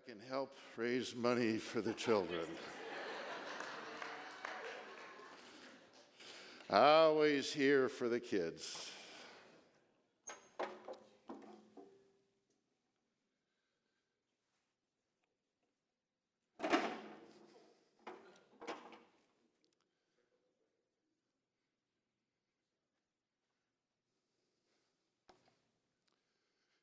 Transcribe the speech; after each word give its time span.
I 0.00 0.10
can 0.10 0.20
help 0.30 0.56
raise 0.76 1.14
money 1.14 1.58
for 1.58 1.80
the 1.80 1.92
children. 1.92 2.46
Always 6.70 7.52
here 7.52 7.88
for 7.88 8.08
the 8.08 8.20
kids. 8.20 8.90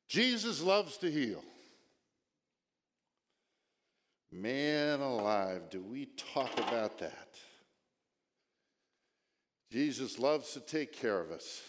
Jesus 0.08 0.62
loves 0.62 0.96
to 0.98 1.10
heal. 1.10 1.42
Man 4.30 5.00
alive, 5.00 5.70
do 5.70 5.82
we 5.82 6.06
talk 6.34 6.52
about 6.58 6.98
that? 6.98 7.28
Jesus 9.72 10.18
loves 10.18 10.52
to 10.52 10.60
take 10.60 10.92
care 10.92 11.20
of 11.20 11.30
us. 11.30 11.62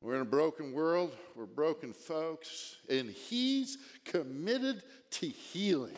We're 0.00 0.16
in 0.16 0.22
a 0.22 0.24
broken 0.24 0.72
world, 0.72 1.16
we're 1.34 1.46
broken 1.46 1.92
folks, 1.92 2.76
and 2.88 3.10
He's 3.10 3.78
committed 4.04 4.82
to 5.12 5.26
healing. 5.26 5.96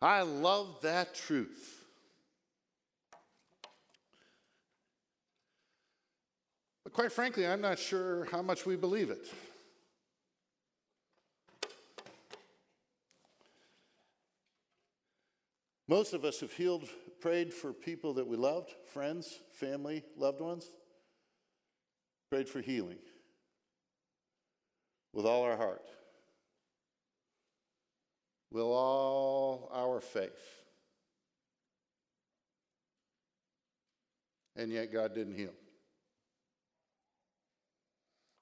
I 0.00 0.22
love 0.22 0.78
that 0.82 1.14
truth. 1.14 1.84
But 6.84 6.92
quite 6.92 7.12
frankly, 7.12 7.46
I'm 7.46 7.60
not 7.60 7.78
sure 7.78 8.26
how 8.32 8.42
much 8.42 8.66
we 8.66 8.76
believe 8.76 9.10
it. 9.10 9.26
Most 15.88 16.14
of 16.14 16.24
us 16.24 16.40
have 16.40 16.52
healed, 16.52 16.88
prayed 17.20 17.52
for 17.52 17.72
people 17.72 18.14
that 18.14 18.26
we 18.26 18.36
loved, 18.36 18.70
friends, 18.92 19.40
family, 19.52 20.04
loved 20.16 20.40
ones, 20.40 20.70
prayed 22.30 22.48
for 22.48 22.60
healing 22.60 22.98
with 25.12 25.26
all 25.26 25.42
our 25.42 25.56
heart, 25.56 25.84
with 28.50 28.62
all 28.62 29.70
our 29.72 30.00
faith. 30.00 30.30
And 34.54 34.70
yet 34.70 34.92
God 34.92 35.14
didn't 35.14 35.34
heal. 35.34 35.52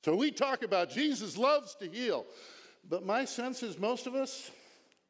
So 0.04 0.14
we 0.16 0.30
talk 0.30 0.62
about 0.62 0.90
Jesus 0.90 1.36
loves 1.36 1.74
to 1.76 1.88
heal, 1.88 2.26
but 2.88 3.04
my 3.04 3.24
sense 3.24 3.62
is 3.62 3.78
most 3.78 4.06
of 4.06 4.14
us 4.14 4.50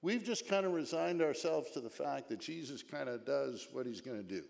We've 0.03 0.25
just 0.25 0.48
kind 0.48 0.65
of 0.65 0.73
resigned 0.73 1.20
ourselves 1.20 1.70
to 1.73 1.81
the 1.81 1.91
fact 1.91 2.29
that 2.31 2.41
Jesus 2.41 2.83
kind 2.83 3.09
of 3.09 3.27
does 3.27 3.69
what 3.73 3.87
he's 3.87 4.01
going 4.01 4.17
to 4.17 4.23
do. 4.23 4.42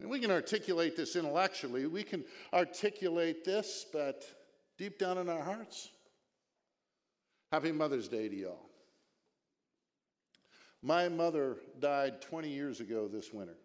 And 0.00 0.10
we 0.10 0.20
can 0.20 0.30
articulate 0.30 0.96
this 0.96 1.16
intellectually, 1.16 1.86
we 1.86 2.02
can 2.02 2.24
articulate 2.52 3.44
this, 3.44 3.86
but 3.92 4.24
deep 4.78 4.98
down 4.98 5.18
in 5.18 5.28
our 5.28 5.42
hearts, 5.42 5.88
happy 7.50 7.72
Mother's 7.72 8.08
Day 8.08 8.28
to 8.28 8.36
y'all. 8.36 8.66
My 10.82 11.08
mother 11.08 11.56
died 11.80 12.20
20 12.20 12.48
years 12.48 12.80
ago 12.80 13.08
this 13.08 13.32
winter. 13.32 13.56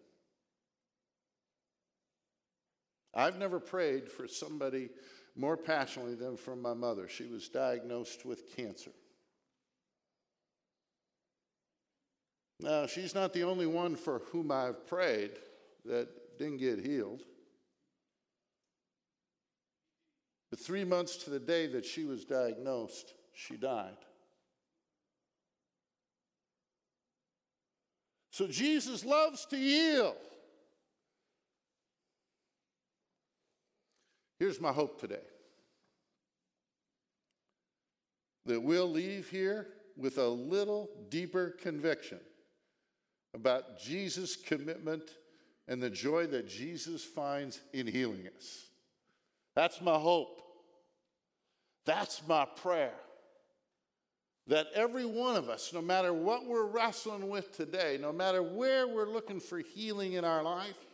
I've 3.14 3.38
never 3.38 3.60
prayed 3.60 4.08
for 4.08 4.26
somebody 4.26 4.88
more 5.36 5.56
passionately 5.56 6.14
than 6.14 6.36
from 6.36 6.60
my 6.60 6.74
mother. 6.74 7.08
She 7.08 7.24
was 7.24 7.48
diagnosed 7.48 8.24
with 8.24 8.54
cancer. 8.56 8.90
Now, 12.60 12.86
she's 12.86 13.14
not 13.14 13.32
the 13.32 13.42
only 13.42 13.66
one 13.66 13.96
for 13.96 14.20
whom 14.30 14.52
I've 14.52 14.86
prayed 14.86 15.32
that 15.84 16.38
didn't 16.38 16.58
get 16.58 16.78
healed. 16.78 17.22
But 20.50 20.60
three 20.60 20.84
months 20.84 21.16
to 21.24 21.30
the 21.30 21.40
day 21.40 21.66
that 21.68 21.84
she 21.84 22.04
was 22.04 22.24
diagnosed, 22.24 23.14
she 23.34 23.56
died. 23.56 23.96
So 28.30 28.46
Jesus 28.46 29.04
loves 29.04 29.44
to 29.46 29.56
heal. 29.56 30.14
Here's 34.42 34.60
my 34.60 34.72
hope 34.72 35.00
today 35.00 35.22
that 38.44 38.60
we'll 38.60 38.90
leave 38.90 39.28
here 39.28 39.68
with 39.96 40.18
a 40.18 40.26
little 40.26 40.90
deeper 41.10 41.50
conviction 41.50 42.18
about 43.34 43.78
Jesus' 43.78 44.34
commitment 44.34 45.12
and 45.68 45.80
the 45.80 45.90
joy 45.90 46.26
that 46.26 46.48
Jesus 46.48 47.04
finds 47.04 47.60
in 47.72 47.86
healing 47.86 48.26
us. 48.36 48.66
That's 49.54 49.80
my 49.80 49.96
hope. 49.96 50.42
That's 51.86 52.20
my 52.26 52.44
prayer. 52.44 52.98
That 54.48 54.66
every 54.74 55.06
one 55.06 55.36
of 55.36 55.50
us, 55.50 55.72
no 55.72 55.80
matter 55.80 56.12
what 56.12 56.48
we're 56.48 56.66
wrestling 56.66 57.28
with 57.28 57.56
today, 57.56 57.96
no 58.00 58.12
matter 58.12 58.42
where 58.42 58.88
we're 58.88 59.08
looking 59.08 59.38
for 59.38 59.60
healing 59.60 60.14
in 60.14 60.24
our 60.24 60.42
life, 60.42 60.84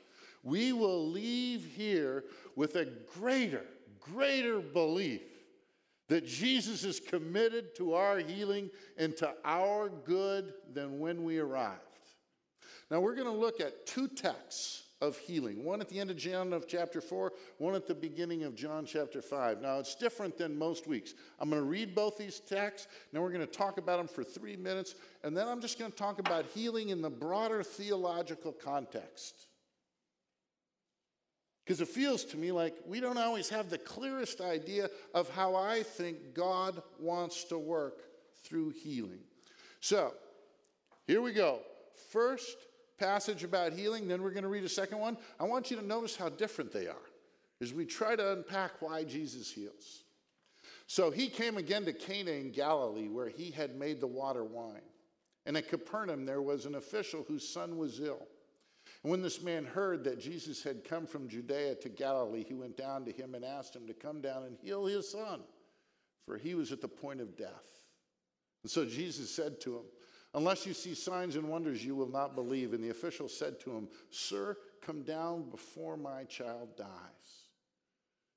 we 0.43 0.73
will 0.73 1.09
leave 1.09 1.65
here 1.65 2.25
with 2.57 2.77
a 2.77 2.87
greater, 3.19 3.65
greater 4.01 4.61
belief 4.61 5.23
that 6.09 6.27
Jesus 6.27 6.85
is 6.85 7.01
committed 7.01 7.75
to 7.77 7.95
our 7.95 8.19
healing 8.19 8.71
and 8.97 9.17
to 9.19 9.33
our 9.45 9.89
good 9.89 10.55
than 10.73 10.99
when 10.99 11.23
we 11.23 11.39
arrived. 11.39 11.83
Now, 12.91 13.01
we're 13.01 13.15
going 13.15 13.27
to 13.27 13.33
look 13.33 13.61
at 13.61 13.87
two 13.87 14.09
texts 14.09 14.85
of 15.01 15.17
healing 15.17 15.65
one 15.65 15.81
at 15.81 15.89
the 15.89 16.01
end 16.01 16.11
of 16.11 16.17
John 16.17 16.53
of 16.53 16.67
chapter 16.67 17.01
4, 17.01 17.33
one 17.59 17.75
at 17.75 17.87
the 17.87 17.95
beginning 17.95 18.45
of 18.45 18.55
John 18.55 18.85
chapter 18.85 19.23
5. 19.23 19.61
Now, 19.61 19.79
it's 19.79 19.95
different 19.95 20.37
than 20.37 20.59
most 20.59 20.87
weeks. 20.87 21.15
I'm 21.39 21.51
going 21.51 21.63
to 21.63 21.69
read 21.69 21.95
both 21.95 22.19
these 22.19 22.41
texts, 22.41 22.89
then 23.13 23.23
we're 23.23 23.31
going 23.31 23.47
to 23.47 23.53
talk 23.53 23.79
about 23.79 23.99
them 23.99 24.09
for 24.09 24.25
three 24.25 24.57
minutes, 24.57 24.95
and 25.23 25.37
then 25.37 25.47
I'm 25.47 25.61
just 25.61 25.79
going 25.79 25.93
to 25.93 25.97
talk 25.97 26.19
about 26.19 26.47
healing 26.47 26.89
in 26.89 27.01
the 27.01 27.11
broader 27.11 27.63
theological 27.63 28.53
context. 28.53 29.48
Because 31.69 31.83
it 31.83 31.89
feels 31.89 32.25
to 32.25 32.39
me 32.39 32.51
like 32.51 32.75
we 32.87 32.99
don't 32.99 33.19
always 33.19 33.51
have 33.51 33.69
the 33.69 33.77
clearest 33.77 34.41
idea 34.41 34.89
of 35.13 35.29
how 35.29 35.55
I 35.55 35.83
think 35.83 36.33
God 36.33 36.83
wants 36.99 37.45
to 37.45 37.59
work 37.59 38.05
through 38.43 38.71
healing. 38.71 39.21
So, 39.81 40.15
here 41.07 41.21
we 41.21 41.35
go. 41.35 41.61
First 42.11 42.57
passage 42.99 43.45
about 43.45 43.75
healing, 43.75 44.09
then 44.09 44.23
we're 44.23 44.31
going 44.31 44.45
to 44.45 44.49
read 44.49 44.65
a 44.65 44.69
second 44.69 44.99
one. 44.99 45.19
I 45.39 45.45
want 45.45 45.71
you 45.71 45.77
to 45.77 45.85
notice 45.85 46.17
how 46.17 46.31
different 46.31 46.73
they 46.73 46.87
are 46.87 46.97
as 47.61 47.75
we 47.75 47.85
try 47.85 48.17
to 48.17 48.33
unpack 48.33 48.81
why 48.81 49.05
Jesus 49.05 49.53
heals. 49.53 50.05
So, 50.87 51.11
he 51.11 51.29
came 51.29 51.59
again 51.59 51.85
to 51.85 51.93
Cana 51.93 52.31
in 52.31 52.51
Galilee 52.51 53.09
where 53.09 53.29
he 53.29 53.51
had 53.51 53.77
made 53.77 54.01
the 54.01 54.07
water 54.07 54.43
wine. 54.43 54.81
And 55.45 55.55
at 55.55 55.69
Capernaum, 55.69 56.25
there 56.25 56.41
was 56.41 56.65
an 56.65 56.77
official 56.77 57.27
whose 57.29 57.47
son 57.47 57.77
was 57.77 58.01
ill. 58.01 58.27
And 59.03 59.11
when 59.11 59.23
this 59.23 59.43
man 59.43 59.65
heard 59.65 60.05
that 60.05 60.21
Jesus 60.21 60.63
had 60.63 60.85
come 60.85 61.07
from 61.07 61.29
Judea 61.29 61.77
to 61.77 61.89
Galilee, 61.89 62.45
he 62.47 62.55
went 62.55 62.77
down 62.77 63.05
to 63.05 63.13
him 63.13 63.35
and 63.35 63.45
asked 63.45 63.75
him 63.77 63.87
to 63.87 63.95
come 63.95 64.21
down 64.21 64.45
and 64.45 64.57
heal 64.61 64.87
his 64.87 65.09
son, 65.09 65.41
for 66.27 66.37
he 66.37 66.55
was 66.55 66.73
at 66.73 66.81
the 66.81 66.89
point 66.89 67.21
of 67.21 67.37
death. 67.37 67.85
And 68.63 68.71
so 68.71 68.85
Jesus 68.85 69.31
said 69.31 69.61
to 69.63 69.77
him, 69.77 69.85
Unless 70.35 70.67
you 70.67 70.75
see 70.75 70.95
signs 70.95 71.37
and 71.37 71.49
wonders, 71.49 71.85
you 71.85 71.95
will 71.95 72.11
not 72.11 72.35
believe. 72.35 72.75
And 72.75 72.85
the 72.85 72.91
official 72.91 73.29
said 73.29 73.59
to 73.61 73.71
him, 73.71 73.89
Sir, 74.11 74.57
come 74.83 75.03
down 75.03 75.49
before 75.51 75.97
my 75.97 76.25
child 76.25 76.77
dies. 76.77 76.87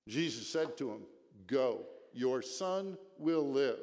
Jesus 0.07 0.47
said 0.47 0.78
to 0.78 0.90
him, 0.90 1.02
Go, 1.47 1.85
your 2.13 2.41
son 2.41 2.97
will 3.17 3.49
live. 3.49 3.79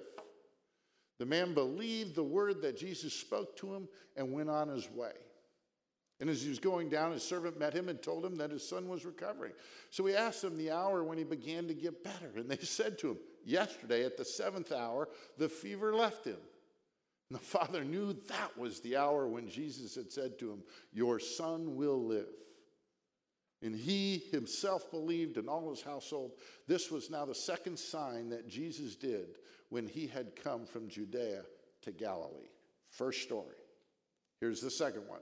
The 1.19 1.27
man 1.27 1.53
believed 1.53 2.15
the 2.15 2.23
word 2.23 2.63
that 2.63 2.79
Jesus 2.79 3.13
spoke 3.13 3.57
to 3.59 3.75
him 3.75 3.89
and 4.17 4.33
went 4.33 4.49
on 4.49 4.69
his 4.69 4.89
way. 4.91 5.13
And 6.21 6.29
as 6.29 6.43
he 6.43 6.49
was 6.49 6.59
going 6.59 6.89
down, 6.89 7.13
his 7.13 7.23
servant 7.23 7.59
met 7.59 7.73
him 7.73 7.89
and 7.89 8.03
told 8.03 8.25
him 8.25 8.37
that 8.37 8.51
his 8.51 8.67
son 8.69 8.89
was 8.89 9.05
recovering. 9.05 9.53
So 9.91 10.05
he 10.05 10.15
asked 10.15 10.43
them 10.43 10.57
the 10.57 10.73
hour 10.73 11.05
when 11.05 11.17
he 11.17 11.25
began 11.25 11.69
to 11.69 11.75
get 11.75 12.03
better. 12.03 12.33
And 12.37 12.51
they 12.51 12.57
said 12.63 12.99
to 12.99 13.11
him, 13.11 13.19
Yesterday 13.45 14.05
at 14.05 14.17
the 14.17 14.25
seventh 14.25 14.73
hour, 14.73 15.09
the 15.37 15.49
fever 15.49 15.95
left 15.95 16.25
him. 16.25 16.39
And 17.31 17.39
the 17.39 17.45
father 17.45 17.85
knew 17.85 18.15
that 18.29 18.57
was 18.59 18.81
the 18.81 18.97
hour 18.97 19.29
when 19.29 19.49
Jesus 19.49 19.95
had 19.95 20.11
said 20.11 20.39
to 20.41 20.51
him, 20.51 20.63
Your 20.93 21.21
son 21.21 21.77
will 21.77 22.03
live. 22.05 22.27
And 23.63 23.75
he 23.75 24.23
himself 24.31 24.91
believed 24.91 25.37
and 25.37 25.49
all 25.49 25.71
his 25.71 25.83
household. 25.83 26.33
This 26.67 26.91
was 26.91 27.11
now 27.11 27.25
the 27.25 27.35
second 27.35 27.79
sign 27.79 28.29
that 28.31 28.49
Jesus 28.49 28.97
did 28.97 29.39
when 29.69 29.87
he 29.87 30.07
had 30.07 30.37
come 30.37 30.65
from 30.65 30.89
Judea 30.89 31.43
to 31.83 31.93
Galilee. 31.93 32.51
First 32.91 33.23
story. 33.23 33.57
Here's 34.41 34.61
the 34.61 34.71
second 34.71 35.09
one. 35.09 35.21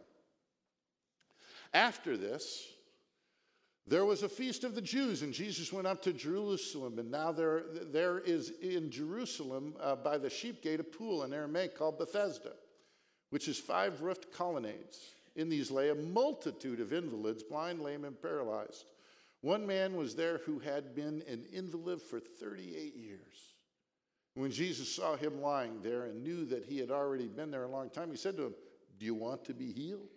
After 1.76 2.16
this, 2.16 2.72
There 3.88 4.04
was 4.04 4.24
a 4.24 4.28
feast 4.28 4.64
of 4.64 4.74
the 4.74 4.80
Jews, 4.80 5.22
and 5.22 5.32
Jesus 5.32 5.72
went 5.72 5.86
up 5.86 6.02
to 6.02 6.12
Jerusalem. 6.12 6.98
And 6.98 7.08
now 7.08 7.30
there, 7.30 7.64
there 7.92 8.18
is 8.18 8.50
in 8.60 8.90
Jerusalem 8.90 9.76
uh, 9.80 9.94
by 9.94 10.18
the 10.18 10.30
sheep 10.30 10.60
gate 10.60 10.80
a 10.80 10.84
pool 10.84 11.22
in 11.22 11.32
Aramaic 11.32 11.78
called 11.78 11.98
Bethesda, 11.98 12.54
which 13.30 13.46
is 13.46 13.60
five 13.60 14.02
roofed 14.02 14.32
colonnades. 14.32 14.98
In 15.36 15.48
these 15.48 15.70
lay 15.70 15.90
a 15.90 15.94
multitude 15.94 16.80
of 16.80 16.92
invalids, 16.92 17.44
blind, 17.44 17.80
lame, 17.80 18.04
and 18.04 18.20
paralyzed. 18.20 18.86
One 19.42 19.64
man 19.64 19.94
was 19.94 20.16
there 20.16 20.38
who 20.38 20.58
had 20.58 20.94
been 20.96 21.22
an 21.28 21.44
invalid 21.52 22.02
for 22.02 22.18
38 22.18 22.96
years. 22.96 23.54
When 24.34 24.50
Jesus 24.50 24.92
saw 24.92 25.14
him 25.14 25.40
lying 25.40 25.80
there 25.82 26.06
and 26.06 26.24
knew 26.24 26.44
that 26.46 26.64
he 26.64 26.78
had 26.78 26.90
already 26.90 27.28
been 27.28 27.52
there 27.52 27.64
a 27.64 27.68
long 27.68 27.90
time, 27.90 28.10
he 28.10 28.16
said 28.16 28.36
to 28.38 28.46
him, 28.46 28.54
Do 28.98 29.06
you 29.06 29.14
want 29.14 29.44
to 29.44 29.54
be 29.54 29.70
healed? 29.70 30.08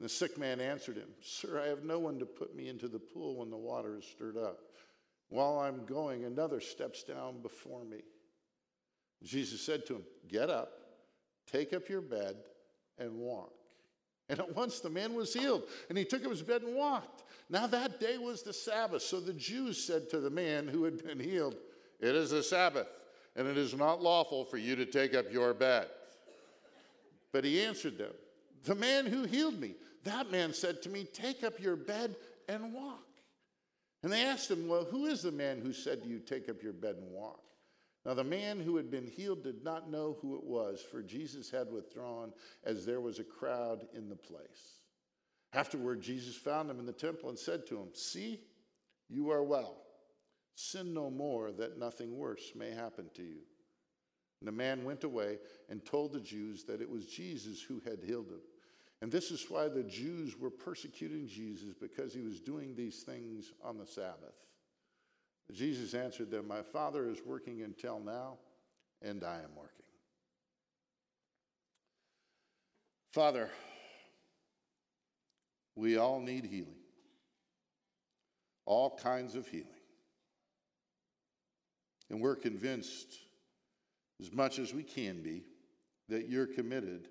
The 0.00 0.08
sick 0.08 0.38
man 0.38 0.60
answered 0.60 0.96
him, 0.96 1.08
Sir, 1.22 1.60
I 1.62 1.68
have 1.68 1.84
no 1.84 1.98
one 1.98 2.18
to 2.20 2.26
put 2.26 2.56
me 2.56 2.68
into 2.68 2.88
the 2.88 2.98
pool 2.98 3.36
when 3.36 3.50
the 3.50 3.56
water 3.56 3.98
is 3.98 4.04
stirred 4.04 4.38
up. 4.38 4.58
While 5.28 5.58
I'm 5.58 5.84
going, 5.84 6.24
another 6.24 6.58
steps 6.60 7.02
down 7.02 7.42
before 7.42 7.84
me. 7.84 8.00
Jesus 9.22 9.60
said 9.60 9.84
to 9.86 9.96
him, 9.96 10.02
Get 10.26 10.48
up, 10.48 10.72
take 11.50 11.74
up 11.74 11.88
your 11.90 12.00
bed, 12.00 12.36
and 12.98 13.18
walk. 13.18 13.52
And 14.30 14.38
at 14.38 14.56
once 14.56 14.80
the 14.80 14.88
man 14.88 15.14
was 15.14 15.34
healed, 15.34 15.64
and 15.88 15.98
he 15.98 16.04
took 16.04 16.24
up 16.24 16.30
his 16.30 16.42
bed 16.42 16.62
and 16.62 16.74
walked. 16.74 17.24
Now 17.50 17.66
that 17.66 18.00
day 18.00 18.16
was 18.16 18.42
the 18.42 18.52
Sabbath. 18.54 19.02
So 19.02 19.20
the 19.20 19.34
Jews 19.34 19.82
said 19.82 20.08
to 20.10 20.20
the 20.20 20.30
man 20.30 20.66
who 20.66 20.84
had 20.84 21.04
been 21.04 21.20
healed, 21.20 21.56
It 22.00 22.14
is 22.14 22.30
the 22.30 22.42
Sabbath, 22.42 22.86
and 23.36 23.46
it 23.46 23.58
is 23.58 23.74
not 23.74 24.02
lawful 24.02 24.46
for 24.46 24.56
you 24.56 24.76
to 24.76 24.86
take 24.86 25.14
up 25.14 25.30
your 25.30 25.52
bed. 25.52 25.88
But 27.32 27.44
he 27.44 27.62
answered 27.62 27.98
them, 27.98 28.12
The 28.64 28.74
man 28.74 29.04
who 29.04 29.24
healed 29.24 29.60
me 29.60 29.74
that 30.04 30.30
man 30.30 30.52
said 30.52 30.82
to 30.82 30.88
me, 30.88 31.04
Take 31.04 31.44
up 31.44 31.60
your 31.60 31.76
bed 31.76 32.16
and 32.48 32.72
walk. 32.72 33.06
And 34.02 34.12
they 34.12 34.24
asked 34.24 34.50
him, 34.50 34.68
Well, 34.68 34.84
who 34.84 35.06
is 35.06 35.22
the 35.22 35.32
man 35.32 35.60
who 35.60 35.72
said 35.72 36.02
to 36.02 36.08
you, 36.08 36.18
Take 36.18 36.48
up 36.48 36.62
your 36.62 36.72
bed 36.72 36.96
and 36.96 37.10
walk? 37.10 37.42
Now, 38.06 38.14
the 38.14 38.24
man 38.24 38.60
who 38.60 38.76
had 38.76 38.90
been 38.90 39.06
healed 39.06 39.42
did 39.42 39.62
not 39.62 39.90
know 39.90 40.16
who 40.22 40.34
it 40.36 40.44
was, 40.44 40.82
for 40.90 41.02
Jesus 41.02 41.50
had 41.50 41.70
withdrawn 41.70 42.32
as 42.64 42.86
there 42.86 43.00
was 43.00 43.18
a 43.18 43.24
crowd 43.24 43.86
in 43.94 44.08
the 44.08 44.16
place. 44.16 44.78
Afterward, 45.52 46.00
Jesus 46.00 46.34
found 46.34 46.70
him 46.70 46.78
in 46.78 46.86
the 46.86 46.92
temple 46.92 47.28
and 47.28 47.38
said 47.38 47.66
to 47.66 47.76
him, 47.76 47.88
See, 47.92 48.40
you 49.10 49.30
are 49.30 49.42
well. 49.42 49.82
Sin 50.54 50.94
no 50.94 51.10
more, 51.10 51.52
that 51.52 51.78
nothing 51.78 52.16
worse 52.16 52.52
may 52.56 52.70
happen 52.70 53.10
to 53.16 53.22
you. 53.22 53.40
And 54.40 54.48
the 54.48 54.52
man 54.52 54.84
went 54.84 55.04
away 55.04 55.38
and 55.68 55.84
told 55.84 56.12
the 56.12 56.20
Jews 56.20 56.64
that 56.64 56.80
it 56.80 56.88
was 56.88 57.06
Jesus 57.06 57.60
who 57.60 57.80
had 57.84 58.02
healed 58.02 58.28
him. 58.28 58.40
And 59.02 59.10
this 59.10 59.30
is 59.30 59.46
why 59.48 59.68
the 59.68 59.82
Jews 59.82 60.38
were 60.38 60.50
persecuting 60.50 61.26
Jesus 61.26 61.72
because 61.80 62.12
he 62.12 62.20
was 62.20 62.40
doing 62.40 62.74
these 62.74 63.02
things 63.02 63.52
on 63.64 63.78
the 63.78 63.86
Sabbath. 63.86 64.34
Jesus 65.52 65.94
answered 65.94 66.30
them, 66.30 66.46
My 66.46 66.62
Father 66.62 67.08
is 67.08 67.18
working 67.24 67.62
until 67.62 67.98
now, 67.98 68.38
and 69.02 69.24
I 69.24 69.36
am 69.36 69.56
working. 69.56 69.86
Father, 73.12 73.50
we 75.74 75.96
all 75.96 76.20
need 76.20 76.44
healing, 76.44 76.76
all 78.66 78.96
kinds 79.02 79.34
of 79.34 79.48
healing. 79.48 79.66
And 82.10 82.20
we're 82.20 82.36
convinced, 82.36 83.14
as 84.20 84.32
much 84.32 84.58
as 84.58 84.74
we 84.74 84.82
can 84.82 85.22
be, 85.22 85.44
that 86.08 86.28
you're 86.28 86.46
committed 86.46 87.08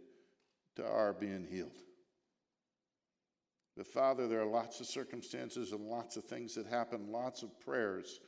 to 0.80 0.88
our 0.88 1.14
being 1.14 1.46
healed. 1.50 1.78
But 3.76 3.88
Father, 3.88 4.28
there 4.28 4.42
are 4.42 4.46
lots 4.46 4.80
of 4.80 4.88
circumstances 4.88 5.72
and 5.72 5.86
lots 5.86 6.18
of 6.18 6.24
things 6.26 6.56
that 6.56 6.66
happen, 6.66 7.12
lots 7.12 7.44
of 7.44 7.60
prayers 7.60 8.20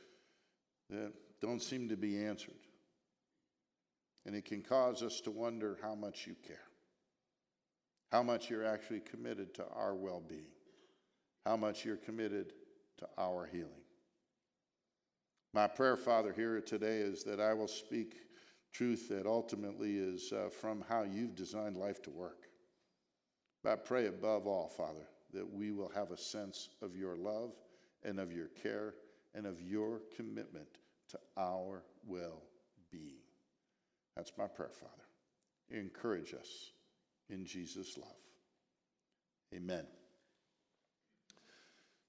that 0.90 1.12
don't 1.40 1.62
seem 1.62 1.88
to 1.88 1.96
be 1.96 2.24
answered. 2.24 2.54
And 4.24 4.34
it 4.34 4.44
can 4.44 4.62
cause 4.62 5.02
us 5.02 5.20
to 5.22 5.30
wonder 5.30 5.78
how 5.82 5.94
much 5.94 6.26
you 6.26 6.36
care, 6.46 6.68
how 8.10 8.22
much 8.22 8.48
you're 8.48 8.64
actually 8.64 9.00
committed 9.00 9.54
to 9.54 9.64
our 9.74 9.94
well 9.94 10.22
being, 10.26 10.52
how 11.44 11.56
much 11.56 11.84
you're 11.84 11.96
committed 11.96 12.52
to 12.98 13.08
our 13.18 13.46
healing. 13.46 13.82
My 15.54 15.66
prayer, 15.66 15.96
Father, 15.96 16.32
here 16.32 16.60
today 16.60 16.98
is 16.98 17.24
that 17.24 17.40
I 17.40 17.52
will 17.52 17.68
speak 17.68 18.14
truth 18.72 19.08
that 19.10 19.26
ultimately 19.26 19.96
is 19.98 20.32
uh, 20.32 20.48
from 20.48 20.82
how 20.88 21.02
you've 21.02 21.34
designed 21.34 21.76
life 21.76 22.00
to 22.02 22.10
work. 22.10 22.41
But 23.62 23.72
I 23.72 23.76
pray 23.76 24.06
above 24.06 24.46
all, 24.46 24.68
Father, 24.68 25.06
that 25.32 25.50
we 25.50 25.72
will 25.72 25.90
have 25.94 26.10
a 26.10 26.16
sense 26.16 26.70
of 26.82 26.96
your 26.96 27.16
love 27.16 27.52
and 28.02 28.18
of 28.18 28.32
your 28.32 28.48
care 28.48 28.94
and 29.34 29.46
of 29.46 29.60
your 29.60 30.00
commitment 30.16 30.66
to 31.10 31.18
our 31.36 31.84
well 32.06 32.42
being. 32.90 33.22
That's 34.16 34.32
my 34.36 34.46
prayer, 34.46 34.72
Father. 34.72 35.80
Encourage 35.80 36.34
us 36.34 36.72
in 37.30 37.46
Jesus' 37.46 37.96
love. 37.96 38.08
Amen. 39.54 39.86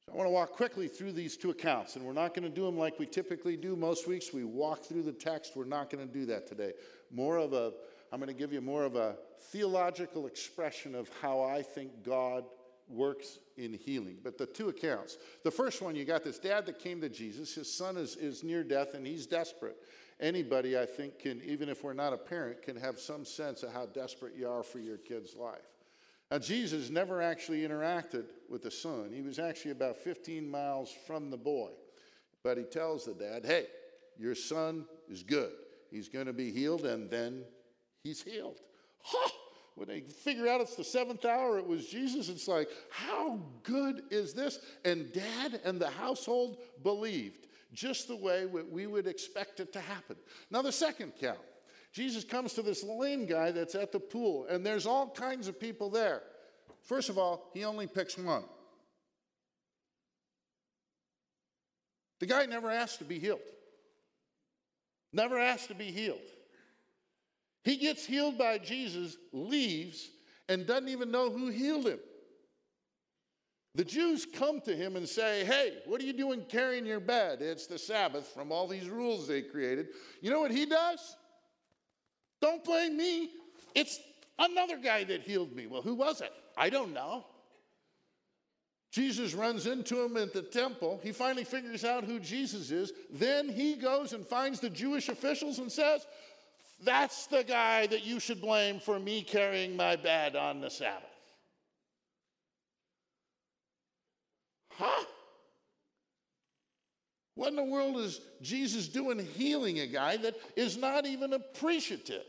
So 0.05 0.11
I 0.11 0.17
want 0.17 0.27
to 0.27 0.31
walk 0.31 0.51
quickly 0.51 0.89
through 0.89 1.13
these 1.13 1.37
two 1.37 1.49
accounts, 1.49 1.95
and 1.95 2.03
we're 2.03 2.11
not 2.11 2.33
going 2.33 2.43
to 2.43 2.53
do 2.53 2.65
them 2.65 2.77
like 2.77 2.99
we 2.99 3.05
typically 3.05 3.55
do 3.55 3.77
most 3.77 4.05
weeks. 4.05 4.33
We 4.33 4.43
walk 4.43 4.83
through 4.83 5.03
the 5.03 5.13
text. 5.13 5.53
We're 5.55 5.63
not 5.63 5.89
going 5.89 6.05
to 6.05 6.13
do 6.13 6.25
that 6.25 6.45
today. 6.45 6.73
More 7.09 7.37
of 7.37 7.53
a, 7.53 7.71
I'm 8.13 8.19
going 8.19 8.27
to 8.27 8.39
give 8.39 8.53
you 8.53 8.61
more 8.61 8.83
of 8.83 8.95
a 8.95 9.15
theological 9.51 10.27
expression 10.27 10.93
of 10.93 11.09
how 11.19 11.41
I 11.41 11.63
think 11.63 12.03
God 12.03 12.43
works 12.87 13.39
in 13.57 13.73
healing. 13.73 14.17
But 14.23 14.37
the 14.37 14.45
two 14.45 14.69
accounts. 14.69 15.17
The 15.43 15.49
first 15.49 15.81
one, 15.81 15.95
you 15.95 16.05
got 16.05 16.23
this 16.23 16.37
dad 16.37 16.67
that 16.67 16.77
came 16.77 17.01
to 17.01 17.09
Jesus. 17.09 17.55
His 17.55 17.73
son 17.73 17.97
is, 17.97 18.15
is 18.15 18.43
near 18.43 18.63
death 18.63 18.93
and 18.93 19.07
he's 19.07 19.25
desperate. 19.25 19.77
Anybody, 20.19 20.77
I 20.77 20.85
think, 20.85 21.17
can, 21.17 21.41
even 21.43 21.69
if 21.69 21.83
we're 21.83 21.93
not 21.93 22.13
a 22.13 22.17
parent, 22.17 22.61
can 22.61 22.75
have 22.75 22.99
some 22.99 23.25
sense 23.25 23.63
of 23.63 23.73
how 23.73 23.87
desperate 23.87 24.35
you 24.37 24.47
are 24.47 24.61
for 24.61 24.77
your 24.77 24.97
kid's 24.97 25.35
life. 25.35 25.65
Now, 26.29 26.37
Jesus 26.37 26.91
never 26.91 27.19
actually 27.19 27.61
interacted 27.61 28.25
with 28.47 28.61
the 28.61 28.69
son. 28.69 29.09
He 29.11 29.23
was 29.23 29.39
actually 29.39 29.71
about 29.71 29.97
15 29.97 30.47
miles 30.47 30.93
from 31.07 31.31
the 31.31 31.37
boy. 31.37 31.71
But 32.43 32.59
he 32.59 32.63
tells 32.63 33.05
the 33.05 33.15
dad, 33.15 33.43
hey, 33.43 33.65
your 34.19 34.35
son 34.35 34.85
is 35.09 35.23
good. 35.23 35.53
He's 35.89 36.09
going 36.09 36.27
to 36.27 36.33
be 36.33 36.51
healed, 36.51 36.85
and 36.85 37.09
then 37.09 37.43
he's 38.03 38.21
healed. 38.21 38.59
When 39.75 39.87
they 39.87 40.01
figure 40.01 40.47
out 40.47 40.61
it's 40.61 40.75
the 40.75 40.83
seventh 40.83 41.25
hour, 41.25 41.57
it 41.57 41.65
was 41.65 41.87
Jesus, 41.87 42.29
it's 42.29 42.47
like, 42.47 42.69
how 42.91 43.39
good 43.63 44.03
is 44.11 44.33
this? 44.33 44.59
And 44.85 45.11
dad 45.11 45.61
and 45.65 45.79
the 45.79 45.89
household 45.89 46.57
believed, 46.83 47.47
just 47.73 48.07
the 48.07 48.15
way 48.15 48.45
we 48.45 48.85
would 48.85 49.07
expect 49.07 49.59
it 49.59 49.73
to 49.73 49.79
happen. 49.79 50.15
Now, 50.51 50.61
the 50.61 50.71
second 50.71 51.13
count 51.19 51.39
Jesus 51.91 52.23
comes 52.23 52.53
to 52.53 52.63
this 52.63 52.83
lame 52.83 53.27
guy 53.27 53.51
that's 53.51 53.75
at 53.75 53.91
the 53.91 53.99
pool, 53.99 54.47
and 54.49 54.65
there's 54.65 54.87
all 54.87 55.09
kinds 55.09 55.47
of 55.47 55.59
people 55.59 55.89
there. 55.89 56.23
First 56.81 57.09
of 57.09 57.19
all, 57.19 57.51
he 57.53 57.63
only 57.63 57.85
picks 57.85 58.17
one. 58.17 58.43
The 62.19 62.25
guy 62.25 62.45
never 62.47 62.71
asked 62.71 62.97
to 62.99 63.05
be 63.05 63.19
healed. 63.19 63.39
Never 65.11 65.37
asked 65.37 65.67
to 65.67 65.75
be 65.75 65.91
healed. 65.91 66.19
He 67.63 67.77
gets 67.77 68.05
healed 68.05 68.37
by 68.37 68.57
Jesus, 68.57 69.17
leaves, 69.31 70.09
and 70.49 70.67
doesn't 70.67 70.89
even 70.89 71.11
know 71.11 71.29
who 71.29 71.49
healed 71.49 71.87
him. 71.87 71.99
The 73.75 73.85
Jews 73.85 74.27
come 74.31 74.61
to 74.61 74.75
him 74.75 74.95
and 74.95 75.07
say, 75.07 75.43
Hey, 75.45 75.79
what 75.85 75.99
are 75.99 76.05
you 76.05 76.13
doing 76.13 76.45
carrying 76.47 76.85
your 76.85 76.99
bed? 76.99 77.41
It's 77.41 77.65
the 77.65 77.79
Sabbath 77.79 78.27
from 78.27 78.51
all 78.51 78.67
these 78.67 78.87
rules 78.87 79.27
they 79.27 79.41
created. 79.41 79.87
You 80.21 80.29
know 80.29 80.39
what 80.39 80.51
he 80.51 80.65
does? 80.65 81.15
Don't 82.39 82.63
blame 82.63 82.95
me. 82.97 83.31
It's 83.73 83.99
another 84.37 84.77
guy 84.77 85.05
that 85.05 85.21
healed 85.21 85.55
me. 85.55 85.65
Well, 85.65 85.81
who 85.81 85.95
was 85.95 86.21
it? 86.21 86.31
I 86.55 86.69
don't 86.69 86.93
know. 86.93 87.25
Jesus 88.91 89.33
runs 89.33 89.65
into 89.65 90.03
him 90.03 90.17
at 90.17 90.33
the 90.33 90.43
temple. 90.43 90.99
He 91.01 91.11
finally 91.11 91.45
figures 91.45 91.83
out 91.83 92.03
who 92.03 92.19
Jesus 92.19 92.69
is. 92.69 92.91
Then 93.09 93.49
he 93.49 93.73
goes 93.73 94.13
and 94.13 94.23
finds 94.23 94.59
the 94.59 94.69
Jewish 94.69 95.09
officials 95.09 95.57
and 95.57 95.71
says, 95.71 96.05
That's 96.83 97.27
the 97.27 97.43
guy 97.43 97.87
that 97.87 98.03
you 98.03 98.19
should 98.19 98.41
blame 98.41 98.79
for 98.79 98.99
me 98.99 99.21
carrying 99.21 99.75
my 99.75 99.95
bed 99.95 100.35
on 100.35 100.61
the 100.61 100.69
Sabbath. 100.69 101.09
Huh? 104.71 105.05
What 107.35 107.49
in 107.49 107.55
the 107.55 107.63
world 107.63 107.97
is 107.97 108.21
Jesus 108.41 108.87
doing 108.87 109.19
healing 109.19 109.79
a 109.79 109.87
guy 109.87 110.17
that 110.17 110.35
is 110.55 110.77
not 110.77 111.05
even 111.05 111.33
appreciative? 111.33 112.23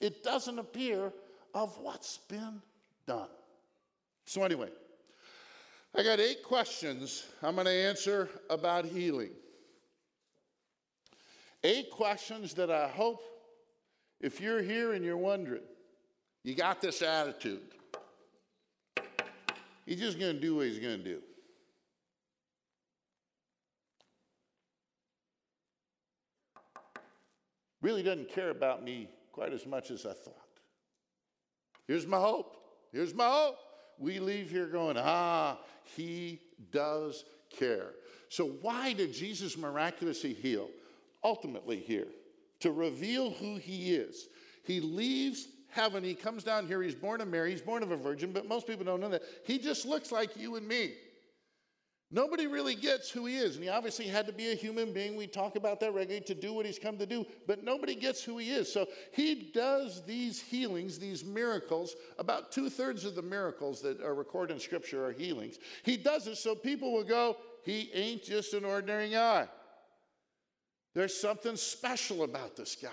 It 0.00 0.22
doesn't 0.24 0.58
appear 0.58 1.12
of 1.54 1.76
what's 1.78 2.18
been 2.18 2.60
done. 3.06 3.28
So, 4.26 4.42
anyway, 4.42 4.68
I 5.94 6.02
got 6.02 6.20
eight 6.20 6.42
questions 6.42 7.26
I'm 7.42 7.54
going 7.54 7.66
to 7.66 7.72
answer 7.72 8.28
about 8.50 8.84
healing. 8.84 9.30
Eight 11.64 11.90
questions 11.90 12.54
that 12.54 12.70
I 12.70 12.88
hope, 12.88 13.22
if 14.20 14.40
you're 14.40 14.62
here 14.62 14.92
and 14.92 15.04
you're 15.04 15.16
wondering, 15.16 15.62
you 16.42 16.54
got 16.54 16.80
this 16.80 17.02
attitude, 17.02 17.60
he's 19.86 20.00
just 20.00 20.18
going 20.18 20.34
to 20.34 20.40
do 20.40 20.56
what 20.56 20.66
he's 20.66 20.78
going 20.78 20.98
to 20.98 21.04
do. 21.04 21.20
Really 27.80 28.02
doesn't 28.02 28.28
care 28.30 28.50
about 28.50 28.82
me 28.82 29.08
quite 29.32 29.52
as 29.52 29.64
much 29.64 29.90
as 29.90 30.04
I 30.04 30.12
thought. 30.12 30.34
Here's 31.86 32.06
my 32.06 32.18
hope. 32.18 32.56
Here's 32.92 33.14
my 33.14 33.28
hope. 33.28 33.56
We 33.98 34.18
leave 34.18 34.50
here 34.50 34.66
going, 34.66 34.96
ah, 34.98 35.58
he 35.96 36.40
does 36.72 37.24
care. 37.50 37.90
So, 38.28 38.46
why 38.60 38.92
did 38.92 39.12
Jesus 39.12 39.56
miraculously 39.56 40.34
heal? 40.34 40.68
Ultimately, 41.24 41.78
here, 41.78 42.08
to 42.60 42.72
reveal 42.72 43.30
who 43.30 43.56
he 43.56 43.94
is. 43.94 44.28
He 44.64 44.80
leaves 44.80 45.48
heaven, 45.70 46.02
he 46.02 46.14
comes 46.14 46.44
down 46.44 46.66
here, 46.66 46.82
he's 46.82 46.94
born 46.94 47.20
of 47.20 47.28
Mary, 47.28 47.50
he's 47.50 47.62
born 47.62 47.82
of 47.82 47.90
a 47.90 47.96
virgin, 47.96 48.32
but 48.32 48.48
most 48.48 48.66
people 48.66 48.84
don't 48.84 49.00
know 49.00 49.08
that. 49.08 49.22
He 49.44 49.58
just 49.58 49.86
looks 49.86 50.10
like 50.10 50.36
you 50.36 50.56
and 50.56 50.66
me. 50.66 50.94
Nobody 52.10 52.46
really 52.46 52.74
gets 52.74 53.10
who 53.10 53.26
he 53.26 53.36
is. 53.36 53.56
And 53.56 53.64
he 53.64 53.68
obviously 53.68 54.06
had 54.06 54.26
to 54.28 54.32
be 54.32 54.50
a 54.50 54.54
human 54.54 54.94
being. 54.94 55.14
We 55.14 55.26
talk 55.26 55.56
about 55.56 55.78
that 55.80 55.92
regularly 55.92 56.24
to 56.24 56.34
do 56.34 56.54
what 56.54 56.64
he's 56.64 56.78
come 56.78 56.96
to 56.96 57.04
do, 57.04 57.26
but 57.46 57.62
nobody 57.62 57.94
gets 57.94 58.24
who 58.24 58.38
he 58.38 58.50
is. 58.50 58.72
So 58.72 58.86
he 59.12 59.50
does 59.54 60.02
these 60.06 60.40
healings, 60.40 60.98
these 60.98 61.22
miracles. 61.22 61.96
About 62.18 62.50
two 62.50 62.70
thirds 62.70 63.04
of 63.04 63.14
the 63.14 63.20
miracles 63.20 63.82
that 63.82 64.00
are 64.00 64.14
recorded 64.14 64.54
in 64.54 64.60
Scripture 64.60 65.04
are 65.04 65.12
healings. 65.12 65.58
He 65.82 65.98
does 65.98 66.26
it 66.26 66.36
so 66.36 66.54
people 66.54 66.92
will 66.92 67.04
go, 67.04 67.36
he 67.62 67.90
ain't 67.92 68.24
just 68.24 68.54
an 68.54 68.64
ordinary 68.64 69.10
guy. 69.10 69.48
There's 70.98 71.16
something 71.16 71.54
special 71.54 72.24
about 72.24 72.56
this 72.56 72.74
guy. 72.74 72.88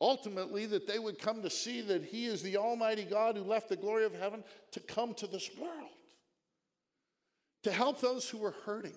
Ultimately, 0.00 0.66
that 0.66 0.86
they 0.86 1.00
would 1.00 1.18
come 1.18 1.42
to 1.42 1.50
see 1.50 1.80
that 1.80 2.04
he 2.04 2.26
is 2.26 2.44
the 2.44 2.58
Almighty 2.58 3.02
God 3.02 3.36
who 3.36 3.42
left 3.42 3.68
the 3.68 3.74
glory 3.74 4.04
of 4.04 4.14
heaven 4.14 4.44
to 4.70 4.78
come 4.78 5.12
to 5.14 5.26
this 5.26 5.50
world 5.58 5.90
to 7.64 7.72
help 7.72 8.00
those 8.00 8.28
who 8.28 8.44
are 8.44 8.54
hurting. 8.64 8.94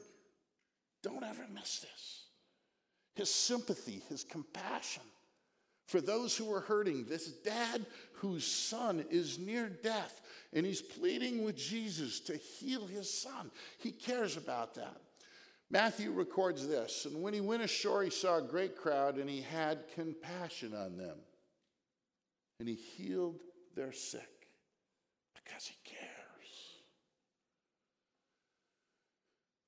Don't 1.01 1.24
ever 1.24 1.47
miss 1.51 1.79
this. 1.79 2.25
His 3.15 3.33
sympathy, 3.33 4.03
his 4.07 4.24
compassion 4.24 5.01
for 5.88 6.00
those 6.00 6.38
who 6.38 6.53
are 6.53 6.62
hurting. 6.62 7.05
This 7.05 7.27
dad 7.27 7.88
whose 8.13 8.45
son 8.45 9.03
is 9.09 9.39
near 9.39 9.67
death, 9.67 10.21
and 10.53 10.63
he's 10.63 10.81
pleading 10.83 11.43
with 11.43 11.57
Jesus 11.57 12.19
to 12.19 12.38
heal 12.38 12.85
his 12.85 13.12
son. 13.12 13.50
He 13.79 13.91
cares 13.91 14.38
about 14.38 14.75
that. 14.75 15.01
Matthew 15.69 16.12
records 16.12 16.67
this 16.67 17.05
And 17.05 17.22
when 17.22 17.34
he 17.34 17.41
went 17.41 17.63
ashore, 17.63 18.03
he 18.03 18.10
saw 18.10 18.38
a 18.38 18.41
great 18.41 18.77
crowd, 18.77 19.17
and 19.17 19.29
he 19.29 19.41
had 19.41 19.88
compassion 19.93 20.74
on 20.74 20.98
them. 20.98 21.17
And 22.60 22.69
he 22.69 22.75
healed 22.75 23.41
their 23.75 23.91
sick 23.91 24.48
because 25.36 25.65
he 25.65 25.75
cared. 25.84 26.14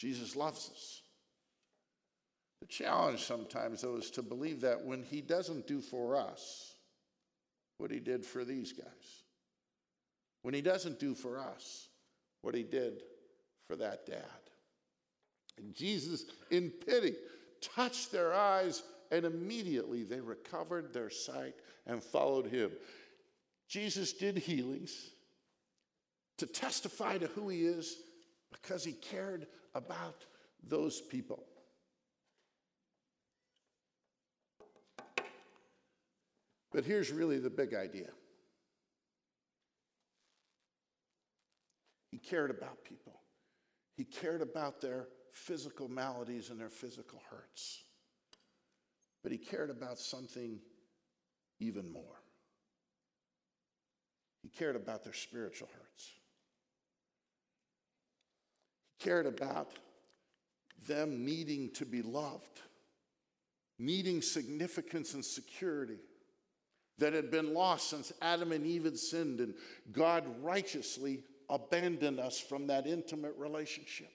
Jesus 0.00 0.34
loves 0.34 0.70
us. 0.72 1.02
The 2.62 2.66
challenge 2.66 3.22
sometimes, 3.22 3.82
though, 3.82 3.96
is 3.96 4.10
to 4.12 4.22
believe 4.22 4.62
that 4.62 4.82
when 4.82 5.02
he 5.02 5.20
doesn't 5.20 5.66
do 5.66 5.82
for 5.82 6.16
us 6.16 6.72
what 7.76 7.90
he 7.90 8.00
did 8.00 8.24
for 8.24 8.42
these 8.42 8.72
guys, 8.72 9.24
when 10.40 10.54
he 10.54 10.62
doesn't 10.62 10.98
do 10.98 11.14
for 11.14 11.38
us 11.38 11.88
what 12.40 12.54
he 12.54 12.62
did 12.62 13.02
for 13.66 13.76
that 13.76 14.06
dad. 14.06 14.24
And 15.58 15.74
Jesus, 15.74 16.24
in 16.50 16.70
pity, 16.70 17.16
touched 17.60 18.10
their 18.10 18.32
eyes, 18.32 18.82
and 19.10 19.26
immediately 19.26 20.02
they 20.02 20.20
recovered 20.20 20.94
their 20.94 21.10
sight 21.10 21.56
and 21.86 22.02
followed 22.02 22.46
him. 22.46 22.70
Jesus 23.68 24.14
did 24.14 24.38
healings 24.38 25.10
to 26.38 26.46
testify 26.46 27.18
to 27.18 27.26
who 27.26 27.50
he 27.50 27.66
is 27.66 27.96
because 28.50 28.82
he 28.82 28.92
cared 28.92 29.46
about 29.74 30.24
those 30.62 31.00
people. 31.00 31.44
But 36.72 36.84
here's 36.84 37.10
really 37.10 37.38
the 37.38 37.50
big 37.50 37.74
idea 37.74 38.08
He 42.10 42.18
cared 42.18 42.50
about 42.50 42.84
people, 42.84 43.20
He 43.96 44.04
cared 44.04 44.42
about 44.42 44.80
their 44.80 45.08
physical 45.32 45.88
maladies 45.88 46.50
and 46.50 46.60
their 46.60 46.68
physical 46.68 47.22
hurts. 47.30 47.84
But 49.22 49.32
He 49.32 49.38
cared 49.38 49.70
about 49.70 49.98
something 49.98 50.58
even 51.60 51.92
more. 51.92 52.22
He 54.42 54.48
cared 54.48 54.76
about 54.76 55.04
their 55.04 55.12
spiritual 55.12 55.68
hurts 55.74 56.19
cared 59.00 59.26
about 59.26 59.72
them 60.86 61.24
needing 61.24 61.70
to 61.72 61.84
be 61.84 62.02
loved, 62.02 62.60
needing 63.78 64.22
significance 64.22 65.14
and 65.14 65.24
security 65.24 65.98
that 66.98 67.12
had 67.12 67.30
been 67.30 67.54
lost 67.54 67.90
since 67.90 68.12
Adam 68.22 68.52
and 68.52 68.64
Eve 68.64 68.84
had 68.84 68.98
sinned, 68.98 69.40
and 69.40 69.54
God 69.90 70.24
righteously 70.42 71.24
abandoned 71.48 72.20
us 72.20 72.38
from 72.38 72.66
that 72.68 72.86
intimate 72.86 73.34
relationship. 73.36 74.12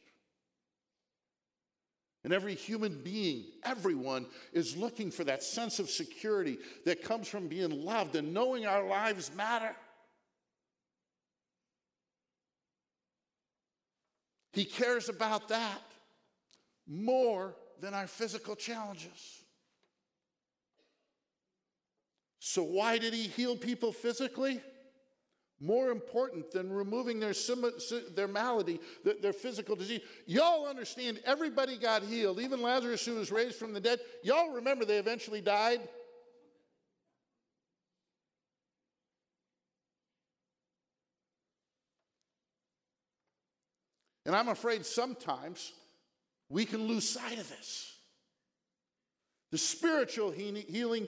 And 2.23 2.33
every 2.33 2.55
human 2.55 3.03
being, 3.03 3.45
everyone, 3.63 4.25
is 4.51 4.75
looking 4.75 5.11
for 5.11 5.23
that 5.25 5.43
sense 5.43 5.77
of 5.77 5.91
security 5.91 6.57
that 6.85 7.03
comes 7.03 7.27
from 7.27 7.47
being 7.47 7.85
loved 7.85 8.15
and 8.15 8.33
knowing 8.33 8.65
our 8.65 8.83
lives 8.87 9.29
matter. 9.35 9.75
He 14.55 14.63
cares 14.63 15.09
about 15.09 15.49
that 15.49 15.81
more 16.87 17.55
than 17.81 17.93
our 17.93 18.07
physical 18.07 18.55
challenges. 18.55 19.43
So, 22.39 22.63
why 22.63 22.97
did 22.97 23.13
he 23.13 23.23
heal 23.23 23.57
people 23.57 23.91
physically? 23.91 24.61
More 25.59 25.91
important 25.91 26.51
than 26.51 26.71
removing 26.71 27.19
their, 27.19 27.33
their 28.15 28.29
malady, 28.29 28.79
their 29.21 29.33
physical 29.33 29.75
disease. 29.75 30.01
Y'all 30.25 30.67
understand 30.67 31.19
everybody 31.25 31.77
got 31.77 32.03
healed, 32.03 32.39
even 32.39 32.61
Lazarus, 32.61 33.05
who 33.05 33.15
was 33.15 33.31
raised 33.31 33.55
from 33.55 33.73
the 33.73 33.81
dead. 33.81 33.99
Y'all 34.23 34.51
remember 34.51 34.85
they 34.85 34.99
eventually 34.99 35.41
died? 35.41 35.81
And 44.25 44.35
I'm 44.35 44.47
afraid 44.47 44.85
sometimes 44.85 45.73
we 46.49 46.65
can 46.65 46.87
lose 46.87 47.07
sight 47.07 47.37
of 47.37 47.49
this. 47.49 47.95
The 49.51 49.57
spiritual 49.57 50.31
healing 50.31 51.07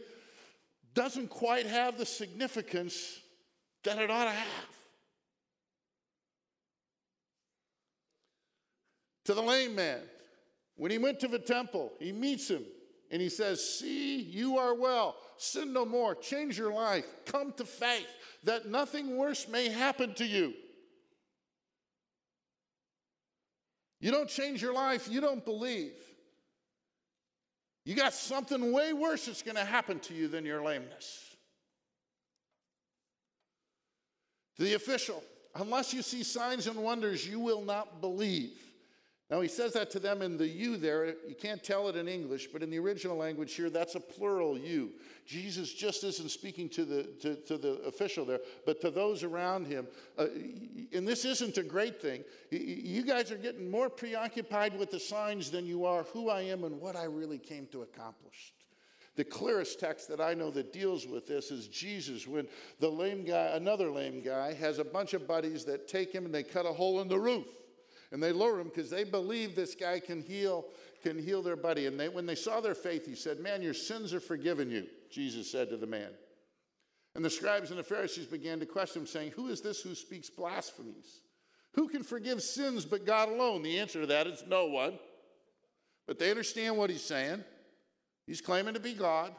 doesn't 0.94 1.30
quite 1.30 1.66
have 1.66 1.98
the 1.98 2.06
significance 2.06 3.20
that 3.84 3.98
it 3.98 4.10
ought 4.10 4.26
to 4.26 4.32
have. 4.32 4.78
To 9.26 9.34
the 9.34 9.42
lame 9.42 9.76
man, 9.76 10.00
when 10.76 10.92
he 10.92 10.98
went 10.98 11.20
to 11.20 11.28
the 11.28 11.40
temple, 11.40 11.92
he 12.00 12.12
meets 12.12 12.50
him 12.50 12.64
and 13.12 13.22
he 13.22 13.30
says, 13.30 13.62
See, 13.62 14.22
you 14.22 14.58
are 14.58 14.74
well. 14.74 15.16
Sin 15.38 15.74
no 15.74 15.86
more. 15.86 16.16
Change 16.16 16.58
your 16.58 16.74
life. 16.74 17.06
Come 17.26 17.52
to 17.54 17.66
faith 17.66 18.08
that 18.44 18.68
nothing 18.68 19.18
worse 19.18 19.48
may 19.48 19.70
happen 19.70 20.14
to 20.16 20.26
you. 20.26 20.54
You 24.00 24.12
don't 24.12 24.30
change 24.30 24.62
your 24.62 24.74
life, 24.74 25.08
you 25.10 25.22
don't 25.22 25.44
believe. 25.44 25.94
You 27.84 27.96
got 27.96 28.14
something 28.14 28.74
way 28.74 28.94
worse 28.94 29.26
that's 29.26 29.42
going 29.42 29.56
to 29.56 29.64
happen 29.64 30.00
to 30.02 30.14
you 30.14 30.28
than 30.28 30.46
your 30.46 30.62
lameness. 30.62 31.36
To 34.58 34.64
the 34.64 34.74
official, 34.74 35.24
unless 35.56 35.94
you 35.94 36.02
see 36.02 36.24
signs 36.24 36.68
and 36.68 36.78
wonders, 36.78 37.26
you 37.26 37.40
will 37.40 37.62
not 37.62 38.02
believe. 38.02 38.60
Now, 39.30 39.42
he 39.42 39.50
says 39.50 39.74
that 39.74 39.92
to 39.92 40.00
them 40.00 40.22
in 40.22 40.38
the 40.38 40.48
you 40.48 40.78
there. 40.78 41.08
You 41.28 41.36
can't 41.38 41.62
tell 41.62 41.90
it 41.90 41.98
in 41.98 42.08
English, 42.08 42.48
but 42.48 42.64
in 42.64 42.70
the 42.70 42.80
original 42.80 43.18
language 43.18 43.54
here, 43.56 43.70
that's 43.70 43.96
a 43.96 44.00
plural 44.00 44.58
you. 44.58 44.92
Jesus 45.26 45.74
just 45.74 46.06
isn't 46.06 46.32
speaking 46.32 46.70
to 46.70 46.86
the, 46.86 47.04
to, 47.20 47.36
to 47.36 47.58
the 47.58 47.74
official 47.82 48.24
there, 48.24 48.40
but 48.66 48.80
to 48.80 48.90
those 48.90 49.24
around 49.24 49.68
him. 49.68 49.86
Uh, 50.18 50.28
and 50.94 51.06
this 51.06 51.26
isn't 51.26 51.58
a 51.58 51.64
great 51.64 52.02
thing. 52.02 52.24
You 52.52 53.04
guys 53.04 53.30
are 53.30 53.38
getting 53.38 53.70
more 53.70 53.90
preoccupied 53.90 54.80
with 54.80 54.92
the 54.92 55.00
signs 55.00 55.52
than 55.52 55.66
you 55.66 55.84
are 55.84 56.04
who 56.04 56.30
I 56.30 56.44
am 56.44 56.64
and 56.64 56.80
what 56.80 56.96
I 56.96 57.04
really 57.04 57.40
came 57.40 57.68
to 57.74 57.82
accomplish. 57.82 58.54
The 59.18 59.26
clearest 59.26 59.80
text 59.82 60.08
that 60.08 60.22
I 60.22 60.36
know 60.36 60.52
that 60.52 60.72
deals 60.72 61.06
with 61.06 61.28
this 61.28 61.52
is 61.52 61.68
Jesus 61.68 62.28
when 62.28 62.48
the 62.80 62.88
lame 62.88 63.26
guy, 63.26 63.48
another 63.56 63.90
lame 63.90 64.22
guy, 64.22 64.54
has 64.54 64.80
a 64.80 64.86
bunch 64.86 65.14
of 65.14 65.28
buddies 65.28 65.66
that 65.66 65.90
take 65.90 66.14
him 66.14 66.24
and 66.24 66.34
they 66.34 66.44
cut 66.44 66.66
a 66.66 66.72
hole 66.72 67.02
in 67.02 67.10
the 67.10 67.20
roof. 67.20 67.48
And 68.12 68.24
they 68.24 68.32
lower 68.32 68.60
him 68.60 68.68
because 68.68 68.90
they 68.90 69.04
believe 69.04 69.56
this 69.56 69.76
guy 69.76 70.00
can 70.00 70.22
heal, 70.22 70.66
can 71.04 71.22
heal 71.22 71.42
their 71.42 71.56
buddy. 71.56 71.88
And 71.88 72.00
they, 72.00 72.10
when 72.10 72.26
they 72.26 72.36
saw 72.36 72.62
their 72.62 72.76
faith, 72.76 73.06
he 73.06 73.16
said, 73.16 73.40
Man, 73.40 73.62
your 73.62 73.74
sins 73.74 74.14
are 74.14 74.20
forgiven 74.20 74.72
you, 74.72 74.88
Jesus 75.12 75.52
said 75.52 75.70
to 75.70 75.78
the 75.78 75.88
man. 75.88 76.10
And 77.16 77.26
the 77.26 77.30
scribes 77.30 77.72
and 77.72 77.80
the 77.80 77.84
Pharisees 77.84 78.28
began 78.28 78.60
to 78.60 78.66
question 78.66 79.02
him, 79.02 79.08
saying, 79.08 79.32
Who 79.32 79.48
is 79.48 79.62
this 79.62 79.82
who 79.82 79.96
speaks 79.96 80.30
blasphemies? 80.30 81.22
Who 81.74 81.90
can 81.90 82.04
forgive 82.04 82.42
sins 82.42 82.86
but 82.86 83.06
God 83.06 83.30
alone? 83.30 83.62
The 83.62 83.80
answer 83.80 84.02
to 84.02 84.08
that 84.08 84.28
is 84.28 84.44
no 84.48 84.68
one. 84.68 84.98
But 86.08 86.20
they 86.20 86.30
understand 86.30 86.78
what 86.78 86.90
he's 86.90 87.04
saying. 87.04 87.44
He's 88.26 88.42
claiming 88.42 88.74
to 88.74 88.80
be 88.80 88.94
God. 88.94 89.34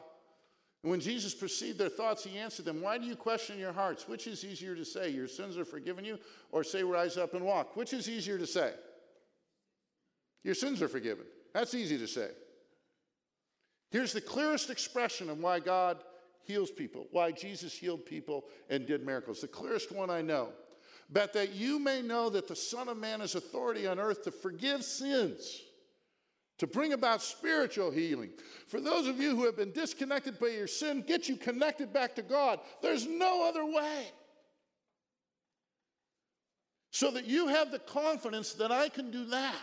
And 0.83 0.91
when 0.91 1.01
Jesus 1.01 1.33
perceived 1.33 1.77
their 1.77 1.89
thoughts, 1.89 2.23
he 2.23 2.37
answered 2.37 2.65
them, 2.65 2.81
Why 2.81 2.97
do 2.97 3.05
you 3.05 3.15
question 3.15 3.59
your 3.59 3.73
hearts? 3.73 4.07
Which 4.07 4.27
is 4.27 4.45
easier 4.45 4.75
to 4.75 4.85
say, 4.85 5.09
Your 5.09 5.27
sins 5.27 5.57
are 5.57 5.65
forgiven 5.65 6.05
you, 6.05 6.19
or 6.51 6.63
say, 6.63 6.83
Rise 6.83 7.17
up 7.17 7.33
and 7.33 7.43
walk? 7.43 7.75
Which 7.75 7.93
is 7.93 8.09
easier 8.09 8.37
to 8.37 8.47
say? 8.47 8.73
Your 10.43 10.55
sins 10.55 10.81
are 10.81 10.87
forgiven. 10.87 11.25
That's 11.53 11.73
easy 11.73 11.97
to 11.97 12.07
say. 12.07 12.29
Here's 13.91 14.13
the 14.13 14.21
clearest 14.21 14.69
expression 14.69 15.29
of 15.29 15.39
why 15.39 15.59
God 15.59 15.97
heals 16.43 16.71
people, 16.71 17.07
why 17.11 17.31
Jesus 17.31 17.73
healed 17.73 18.05
people 18.05 18.45
and 18.69 18.85
did 18.85 19.05
miracles. 19.05 19.41
The 19.41 19.47
clearest 19.47 19.91
one 19.91 20.09
I 20.09 20.21
know. 20.21 20.49
But 21.11 21.33
that 21.33 21.53
you 21.53 21.79
may 21.79 22.01
know 22.01 22.29
that 22.29 22.47
the 22.47 22.55
Son 22.55 22.87
of 22.87 22.97
Man 22.97 23.19
has 23.19 23.35
authority 23.35 23.87
on 23.87 23.99
earth 23.99 24.23
to 24.23 24.31
forgive 24.31 24.83
sins 24.83 25.63
to 26.59 26.67
bring 26.67 26.93
about 26.93 27.21
spiritual 27.21 27.89
healing. 27.89 28.29
For 28.67 28.79
those 28.79 29.07
of 29.07 29.19
you 29.19 29.35
who 29.35 29.45
have 29.45 29.57
been 29.57 29.71
disconnected 29.71 30.39
by 30.39 30.47
your 30.47 30.67
sin, 30.67 31.03
get 31.07 31.27
you 31.27 31.37
connected 31.37 31.91
back 31.91 32.15
to 32.15 32.21
God. 32.21 32.59
There's 32.81 33.07
no 33.07 33.47
other 33.47 33.65
way. 33.65 34.07
So 36.91 37.11
that 37.11 37.25
you 37.25 37.47
have 37.47 37.71
the 37.71 37.79
confidence 37.79 38.53
that 38.53 38.71
I 38.71 38.89
can 38.89 39.09
do 39.09 39.25
that. 39.25 39.55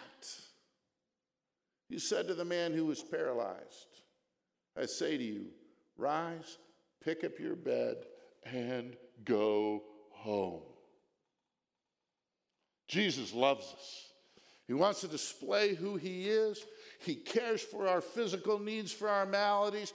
He 1.89 1.99
said 1.99 2.29
to 2.29 2.35
the 2.35 2.45
man 2.45 2.73
who 2.73 2.87
was 2.87 3.03
paralyzed, 3.03 4.01
I 4.77 4.87
say 4.87 5.17
to 5.17 5.23
you, 5.23 5.47
rise, 5.97 6.59
pick 7.05 7.25
up 7.25 7.39
your 7.39 7.57
bed, 7.57 7.97
and 8.45 8.97
go 9.25 9.83
home. 10.11 10.63
Jesus 12.89 13.35
loves 13.35 13.73
us. 13.77 14.13
He 14.67 14.75
wants 14.75 15.01
to 15.03 15.09
display 15.09 15.75
who 15.75 15.97
he 15.97 16.29
is. 16.29 16.65
He 16.99 17.15
cares 17.15 17.61
for 17.61 17.87
our 17.89 18.01
physical 18.01 18.59
needs, 18.59 18.93
for 18.93 19.09
our 19.09 19.27
maladies, 19.27 19.93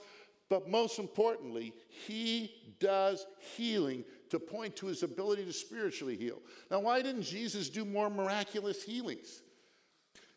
but 0.48 0.68
most 0.68 0.98
importantly, 0.98 1.72
He 1.88 2.52
does 2.78 3.26
healing 3.56 4.04
to 4.30 4.38
point 4.38 4.76
to 4.76 4.86
His 4.86 5.02
ability 5.02 5.44
to 5.44 5.52
spiritually 5.52 6.16
heal. 6.16 6.40
Now, 6.70 6.80
why 6.80 7.02
didn't 7.02 7.22
Jesus 7.22 7.68
do 7.68 7.84
more 7.84 8.10
miraculous 8.10 8.82
healings? 8.82 9.42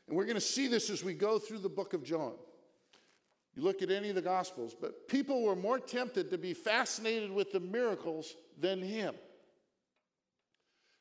And 0.07 0.15
we're 0.15 0.25
going 0.25 0.36
to 0.36 0.41
see 0.41 0.67
this 0.67 0.89
as 0.89 1.03
we 1.03 1.13
go 1.13 1.39
through 1.39 1.60
the 1.60 1.69
book 1.69 1.93
of 1.93 2.03
John. 2.03 2.34
You 3.55 3.63
look 3.63 3.81
at 3.81 3.89
any 3.89 4.10
of 4.10 4.15
the 4.15 4.22
Gospels, 4.22 4.75
but 4.79 5.07
people 5.07 5.43
were 5.43 5.55
more 5.55 5.79
tempted 5.79 6.29
to 6.29 6.38
be 6.38 6.53
fascinated 6.53 7.31
with 7.31 7.51
the 7.51 7.60
miracles 7.60 8.36
than 8.60 8.81
Him. 8.81 9.15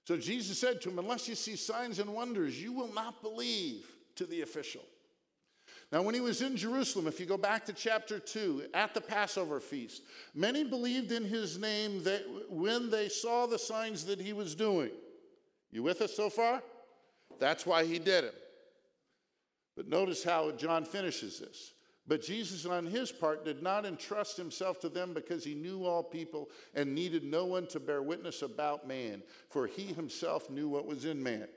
So 0.04 0.16
Jesus 0.18 0.58
said 0.58 0.80
to 0.82 0.90
him, 0.90 0.98
Unless 0.98 1.28
you 1.28 1.34
see 1.34 1.56
signs 1.56 1.98
and 1.98 2.12
wonders, 2.12 2.60
you 2.60 2.72
will 2.72 2.92
not 2.92 3.22
believe 3.22 3.86
to 4.16 4.26
the 4.26 4.42
official. 4.42 4.82
Now, 5.92 6.02
when 6.02 6.14
he 6.14 6.20
was 6.20 6.42
in 6.42 6.56
Jerusalem, 6.56 7.06
if 7.06 7.20
you 7.20 7.26
go 7.26 7.36
back 7.36 7.64
to 7.66 7.72
chapter 7.72 8.18
2, 8.18 8.68
at 8.74 8.94
the 8.94 9.00
Passover 9.00 9.60
feast, 9.60 10.02
many 10.34 10.64
believed 10.64 11.12
in 11.12 11.24
his 11.24 11.58
name 11.58 12.02
that 12.04 12.24
when 12.48 12.90
they 12.90 13.08
saw 13.08 13.46
the 13.46 13.58
signs 13.58 14.04
that 14.06 14.20
he 14.20 14.32
was 14.32 14.54
doing. 14.54 14.90
You 15.70 15.82
with 15.82 16.00
us 16.00 16.14
so 16.14 16.30
far? 16.30 16.62
That's 17.38 17.66
why 17.66 17.84
he 17.84 17.98
did 17.98 18.24
it. 18.24 18.34
But 19.76 19.88
notice 19.88 20.22
how 20.22 20.52
John 20.52 20.84
finishes 20.84 21.38
this. 21.38 21.72
But 22.06 22.22
Jesus, 22.22 22.66
on 22.66 22.86
his 22.86 23.10
part, 23.10 23.44
did 23.44 23.62
not 23.62 23.86
entrust 23.86 24.36
himself 24.36 24.78
to 24.80 24.88
them 24.88 25.14
because 25.14 25.42
he 25.42 25.54
knew 25.54 25.84
all 25.84 26.02
people 26.02 26.50
and 26.74 26.94
needed 26.94 27.24
no 27.24 27.46
one 27.46 27.66
to 27.68 27.80
bear 27.80 28.02
witness 28.02 28.42
about 28.42 28.86
man, 28.86 29.22
for 29.48 29.66
he 29.66 29.86
himself 29.86 30.50
knew 30.50 30.68
what 30.68 30.86
was 30.86 31.06
in 31.06 31.22
man. 31.22 31.48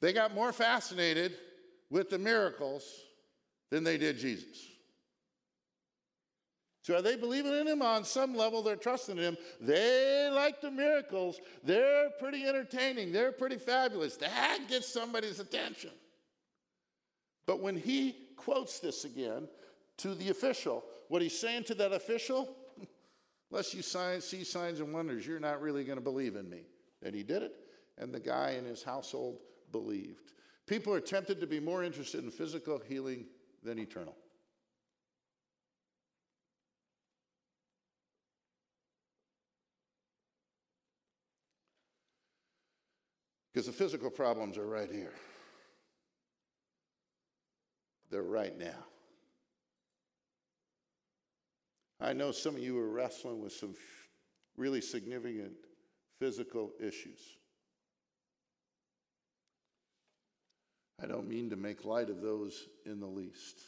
They 0.00 0.12
got 0.12 0.34
more 0.34 0.52
fascinated 0.52 1.36
with 1.94 2.10
the 2.10 2.18
miracles 2.18 2.84
than 3.70 3.84
they 3.84 3.96
did 3.96 4.18
Jesus. 4.18 4.66
So 6.82 6.96
are 6.96 7.02
they 7.02 7.14
believing 7.14 7.54
in 7.54 7.68
him 7.68 7.82
on 7.82 8.04
some 8.04 8.34
level? 8.34 8.62
They're 8.62 8.74
trusting 8.74 9.16
in 9.16 9.22
him. 9.22 9.36
They 9.60 10.28
like 10.34 10.60
the 10.60 10.72
miracles. 10.72 11.38
They're 11.62 12.10
pretty 12.18 12.46
entertaining. 12.46 13.12
They're 13.12 13.30
pretty 13.30 13.58
fabulous. 13.58 14.16
That 14.16 14.58
gets 14.68 14.92
somebody's 14.92 15.38
attention. 15.38 15.92
But 17.46 17.62
when 17.62 17.76
he 17.76 18.16
quotes 18.36 18.80
this 18.80 19.04
again 19.04 19.46
to 19.98 20.16
the 20.16 20.30
official, 20.30 20.84
what 21.08 21.22
he's 21.22 21.38
saying 21.38 21.62
to 21.64 21.74
that 21.76 21.92
official, 21.92 22.56
unless 23.52 23.72
you 23.72 23.82
see 23.82 24.42
signs 24.42 24.80
and 24.80 24.92
wonders, 24.92 25.24
you're 25.24 25.38
not 25.38 25.60
really 25.60 25.84
going 25.84 25.98
to 25.98 26.04
believe 26.04 26.34
in 26.34 26.50
me. 26.50 26.62
And 27.04 27.14
he 27.14 27.22
did 27.22 27.44
it, 27.44 27.52
and 27.98 28.12
the 28.12 28.18
guy 28.18 28.56
in 28.58 28.64
his 28.64 28.82
household 28.82 29.38
believed. 29.70 30.32
People 30.66 30.94
are 30.94 31.00
tempted 31.00 31.40
to 31.40 31.46
be 31.46 31.60
more 31.60 31.84
interested 31.84 32.24
in 32.24 32.30
physical 32.30 32.80
healing 32.88 33.26
than 33.62 33.78
eternal. 33.78 34.16
Because 43.52 43.66
the 43.66 43.72
physical 43.72 44.10
problems 44.10 44.58
are 44.58 44.66
right 44.66 44.90
here. 44.90 45.12
They're 48.10 48.22
right 48.22 48.56
now. 48.58 48.84
I 52.00 52.12
know 52.12 52.32
some 52.32 52.56
of 52.56 52.62
you 52.62 52.78
are 52.78 52.88
wrestling 52.88 53.40
with 53.40 53.52
some 53.52 53.74
really 54.56 54.80
significant 54.80 55.52
physical 56.18 56.72
issues. 56.80 57.20
I 61.02 61.06
don't 61.06 61.28
mean 61.28 61.50
to 61.50 61.56
make 61.56 61.84
light 61.84 62.08
of 62.08 62.20
those 62.20 62.68
in 62.86 63.00
the 63.00 63.06
least. 63.06 63.60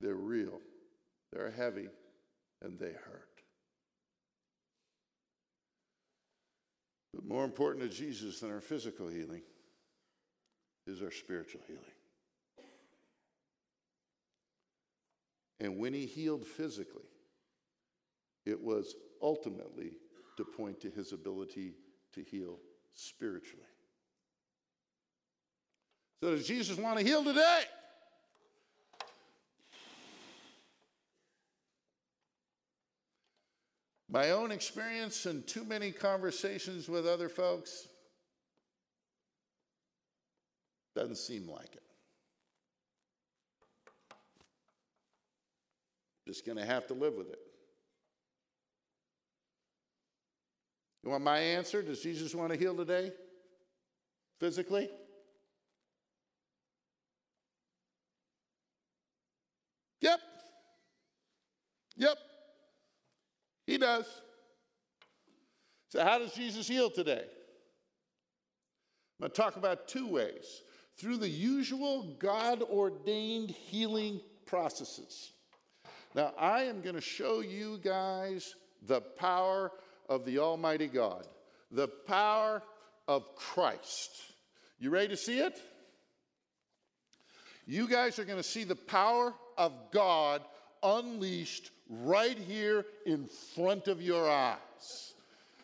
They're 0.00 0.14
real, 0.14 0.60
they're 1.32 1.50
heavy, 1.50 1.88
and 2.62 2.78
they 2.78 2.92
hurt. 2.92 3.28
But 7.14 7.24
more 7.24 7.44
important 7.44 7.88
to 7.90 7.96
Jesus 7.96 8.40
than 8.40 8.50
our 8.50 8.60
physical 8.60 9.08
healing 9.08 9.42
is 10.86 11.02
our 11.02 11.10
spiritual 11.10 11.60
healing. 11.66 11.82
And 15.60 15.78
when 15.78 15.92
he 15.92 16.06
healed 16.06 16.44
physically, 16.44 17.04
it 18.44 18.60
was 18.60 18.96
ultimately 19.20 19.92
to 20.36 20.44
point 20.44 20.80
to 20.80 20.90
his 20.90 21.12
ability 21.12 21.74
to 22.14 22.22
heal 22.22 22.58
spiritually. 22.94 23.62
So, 26.22 26.30
does 26.30 26.46
Jesus 26.46 26.78
want 26.78 27.00
to 27.00 27.04
heal 27.04 27.24
today? 27.24 27.62
My 34.08 34.30
own 34.30 34.52
experience 34.52 35.26
and 35.26 35.44
too 35.44 35.64
many 35.64 35.90
conversations 35.90 36.88
with 36.88 37.08
other 37.08 37.28
folks 37.28 37.88
doesn't 40.94 41.16
seem 41.16 41.48
like 41.48 41.74
it. 41.74 41.82
Just 46.28 46.46
going 46.46 46.58
to 46.58 46.64
have 46.64 46.86
to 46.86 46.94
live 46.94 47.14
with 47.14 47.30
it. 47.30 47.40
You 51.02 51.10
want 51.10 51.24
my 51.24 51.40
answer? 51.40 51.82
Does 51.82 52.00
Jesus 52.00 52.32
want 52.32 52.52
to 52.52 52.56
heal 52.56 52.76
today? 52.76 53.10
Physically? 54.38 54.88
Yep. 60.02 60.20
Yep. 61.96 62.18
He 63.66 63.78
does. 63.78 64.04
So, 65.88 66.02
how 66.02 66.18
does 66.18 66.34
Jesus 66.34 66.66
heal 66.66 66.90
today? 66.90 67.22
I'm 67.22 69.28
going 69.28 69.30
to 69.30 69.36
talk 69.36 69.56
about 69.56 69.88
two 69.88 70.08
ways 70.08 70.62
through 70.98 71.18
the 71.18 71.28
usual 71.28 72.16
God 72.18 72.62
ordained 72.62 73.50
healing 73.50 74.20
processes. 74.46 75.32
Now, 76.14 76.32
I 76.38 76.64
am 76.64 76.82
going 76.82 76.96
to 76.96 77.00
show 77.00 77.40
you 77.40 77.78
guys 77.82 78.54
the 78.86 79.00
power 79.00 79.70
of 80.08 80.24
the 80.24 80.38
Almighty 80.38 80.88
God, 80.88 81.26
the 81.70 81.88
power 81.88 82.62
of 83.06 83.36
Christ. 83.36 84.10
You 84.78 84.90
ready 84.90 85.08
to 85.08 85.16
see 85.16 85.38
it? 85.38 85.58
You 87.66 87.88
guys 87.88 88.18
are 88.18 88.24
going 88.24 88.38
to 88.38 88.42
see 88.42 88.64
the 88.64 88.74
power 88.74 89.34
of 89.56 89.72
God 89.90 90.42
unleashed 90.82 91.70
right 91.88 92.38
here 92.38 92.86
in 93.06 93.26
front 93.26 93.88
of 93.88 94.00
your 94.00 94.30
eyes. 94.30 95.14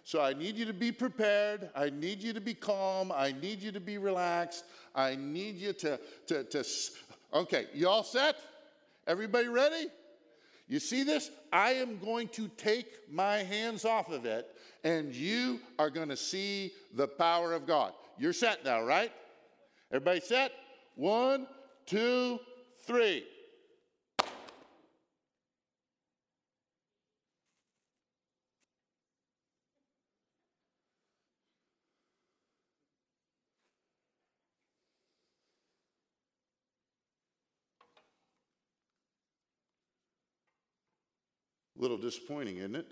So 0.05 0.23
I 0.23 0.33
need 0.33 0.57
you 0.57 0.65
to 0.65 0.73
be 0.73 0.91
prepared. 0.91 1.69
I 1.75 1.91
need 1.91 2.23
you 2.23 2.33
to 2.33 2.41
be 2.41 2.55
calm. 2.55 3.13
I 3.13 3.33
need 3.43 3.61
you 3.61 3.73
to 3.73 3.81
be 3.81 3.99
relaxed. 3.99 4.65
I 4.95 5.17
need 5.17 5.57
you 5.57 5.75
to, 5.75 6.01
to, 6.29 6.45
to 6.45 6.65
okay, 7.35 7.67
you 7.75 7.89
all 7.89 8.03
set? 8.03 8.37
Everybody 9.07 9.49
ready? 9.49 9.89
You 10.67 10.81
see 10.81 11.03
this? 11.03 11.31
I 11.53 11.73
am 11.73 11.99
going 11.99 12.29
to 12.29 12.49
take 12.57 13.11
my 13.11 13.39
hands 13.39 13.85
off 13.85 14.11
of 14.11 14.27
it, 14.27 14.47
and 14.85 15.15
you 15.15 15.61
are 15.79 15.91
going 15.91 16.11
to 16.11 16.17
see 16.17 16.73
the 16.95 17.09
power 17.09 17.53
of 17.53 17.67
God. 17.67 17.93
You're 18.19 18.33
set 18.33 18.65
now, 18.65 18.83
right? 18.83 19.13
Everybody 19.91 20.21
set? 20.21 20.53
One, 20.95 21.47
two, 21.87 22.39
three. 22.87 23.25
A 41.78 41.78
little 41.89 42.03
disappointing, 42.03 42.59
isn't 42.59 42.77
it? 42.77 42.87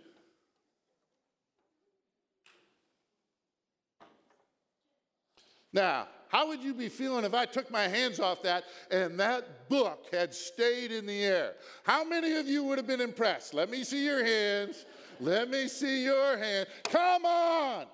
Now, 5.75 6.09
how 6.29 6.49
would 6.49 6.63
you 6.63 6.73
be 6.73 6.89
feeling 6.89 7.27
if 7.27 7.35
I 7.35 7.45
took 7.45 7.71
my 7.71 7.87
hands 7.87 8.19
off 8.19 8.43
that 8.43 8.65
and 8.91 9.21
that 9.21 9.69
book 9.69 10.07
had 10.11 10.33
stayed 10.33 10.91
in 10.91 11.05
the 11.05 11.25
air? 11.25 11.53
How 11.85 12.05
many 12.05 12.37
of 12.37 12.49
you 12.49 12.65
would 12.65 12.79
have 12.79 12.87
been 12.87 13.03
impressed? 13.03 13.53
Let 13.53 13.69
me 13.69 13.85
see 13.85 14.03
your 14.03 14.25
hands. 14.25 14.87
Let 15.21 15.51
me 15.51 15.69
see 15.69 16.05
your 16.05 16.39
hand. 16.39 16.67
Come 16.85 17.27
on! 17.27 17.85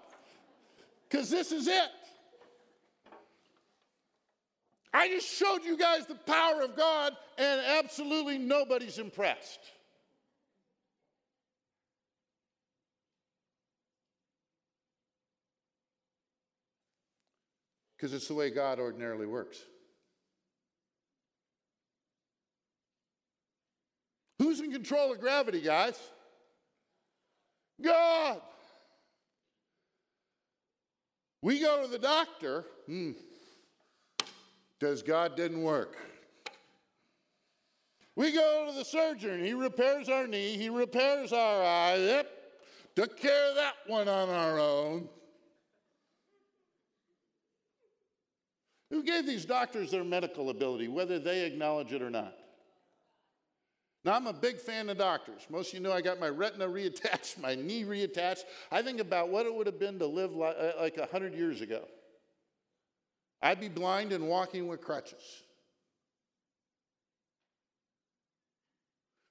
Because 1.08 1.28
this 1.28 1.50
is 1.50 1.66
it. 1.66 1.90
I 4.94 5.08
just 5.08 5.28
showed 5.28 5.64
you 5.64 5.76
guys 5.76 6.06
the 6.06 6.14
power 6.14 6.62
of 6.62 6.76
God, 6.76 7.16
and 7.38 7.60
absolutely 7.78 8.38
nobody's 8.38 8.98
impressed. 8.98 9.58
Because 18.02 18.12
it's 18.14 18.26
the 18.26 18.34
way 18.34 18.50
God 18.50 18.80
ordinarily 18.80 19.26
works. 19.26 19.60
Who's 24.40 24.58
in 24.58 24.72
control 24.72 25.12
of 25.12 25.20
gravity, 25.20 25.60
guys? 25.60 25.96
God. 27.80 28.40
We 31.42 31.60
go 31.60 31.84
to 31.84 31.88
the 31.88 32.00
doctor. 32.00 32.64
Hmm. 32.88 33.12
Does 34.80 35.04
God 35.04 35.36
didn't 35.36 35.62
work? 35.62 35.96
We 38.16 38.32
go 38.32 38.66
to 38.68 38.76
the 38.76 38.84
surgeon. 38.84 39.44
He 39.44 39.54
repairs 39.54 40.08
our 40.08 40.26
knee. 40.26 40.56
He 40.56 40.70
repairs 40.70 41.32
our 41.32 41.62
eye. 41.62 41.98
Yep. 41.98 42.30
Took 42.96 43.20
care 43.20 43.50
of 43.50 43.54
that 43.54 43.74
one 43.86 44.08
on 44.08 44.28
our 44.28 44.58
own. 44.58 45.08
Who 48.92 49.02
gave 49.02 49.26
these 49.26 49.46
doctors 49.46 49.90
their 49.90 50.04
medical 50.04 50.50
ability, 50.50 50.88
whether 50.88 51.18
they 51.18 51.46
acknowledge 51.46 51.94
it 51.94 52.02
or 52.02 52.10
not? 52.10 52.34
Now, 54.04 54.12
I'm 54.12 54.26
a 54.26 54.34
big 54.34 54.58
fan 54.58 54.90
of 54.90 54.98
doctors. 54.98 55.46
Most 55.48 55.68
of 55.68 55.74
you 55.74 55.80
know 55.80 55.92
I 55.92 56.02
got 56.02 56.20
my 56.20 56.28
retina 56.28 56.66
reattached, 56.68 57.40
my 57.40 57.54
knee 57.54 57.84
reattached. 57.84 58.42
I 58.70 58.82
think 58.82 59.00
about 59.00 59.30
what 59.30 59.46
it 59.46 59.54
would 59.54 59.66
have 59.66 59.78
been 59.78 59.98
to 59.98 60.06
live 60.06 60.34
like, 60.34 60.56
uh, 60.58 60.72
like 60.78 60.98
100 60.98 61.34
years 61.34 61.62
ago. 61.62 61.88
I'd 63.40 63.60
be 63.60 63.70
blind 63.70 64.12
and 64.12 64.28
walking 64.28 64.68
with 64.68 64.82
crutches. 64.82 65.42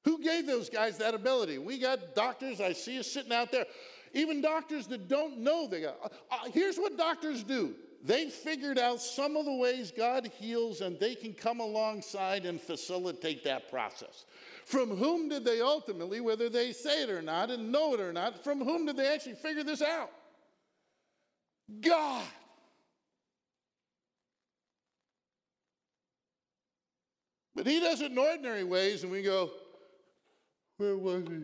Who 0.06 0.24
gave 0.24 0.48
those 0.48 0.72
guys 0.72 0.98
that 0.98 1.14
ability? 1.14 1.60
We 1.60 1.78
got 1.78 2.16
doctors, 2.16 2.60
I 2.60 2.74
see 2.74 2.96
you 2.96 3.04
sitting 3.04 3.32
out 3.32 3.52
there. 3.52 3.66
Even 4.14 4.42
doctors 4.42 4.88
that 4.88 5.08
don't 5.08 5.38
know 5.42 5.68
they 5.68 5.82
got. 5.82 5.98
Uh, 6.04 6.08
uh 6.32 6.52
here's 6.52 6.78
what 6.78 6.98
doctors 6.98 7.44
do 7.44 7.76
they 8.04 8.30
figured 8.30 8.80
out 8.80 9.00
some 9.00 9.38
of 9.38 9.46
the 9.46 9.54
ways 9.54 9.92
God 9.96 10.26
heals, 10.40 10.82
and 10.82 11.00
they 11.00 11.14
can 11.14 11.34
come 11.34 11.60
alongside 11.60 12.46
and 12.46 12.60
facilitate 12.60 13.44
that 13.44 13.70
process. 13.70 14.26
From 14.66 14.90
whom 14.90 15.30
did 15.30 15.46
they 15.46 15.62
ultimately, 15.62 16.20
whether 16.20 16.50
they 16.50 16.72
say 16.72 17.04
it 17.04 17.10
or 17.10 17.22
not 17.22 17.52
and 17.52 17.72
know 17.72 17.94
it 17.94 18.00
or 18.00 18.12
not, 18.12 18.44
from 18.44 18.60
whom 18.60 18.86
did 18.86 18.98
they 18.98 19.08
actually 19.08 19.36
figure 19.36 19.64
this 19.64 19.82
out? 19.82 20.10
God. 21.80 22.26
But 27.54 27.68
he 27.68 27.80
does 27.80 28.02
it 28.02 28.12
in 28.12 28.18
ordinary 28.18 28.64
ways, 28.64 29.04
and 29.04 29.12
we 29.12 29.22
go, 29.22 29.52
Where 30.78 30.98
was 30.98 31.24
he? 31.28 31.44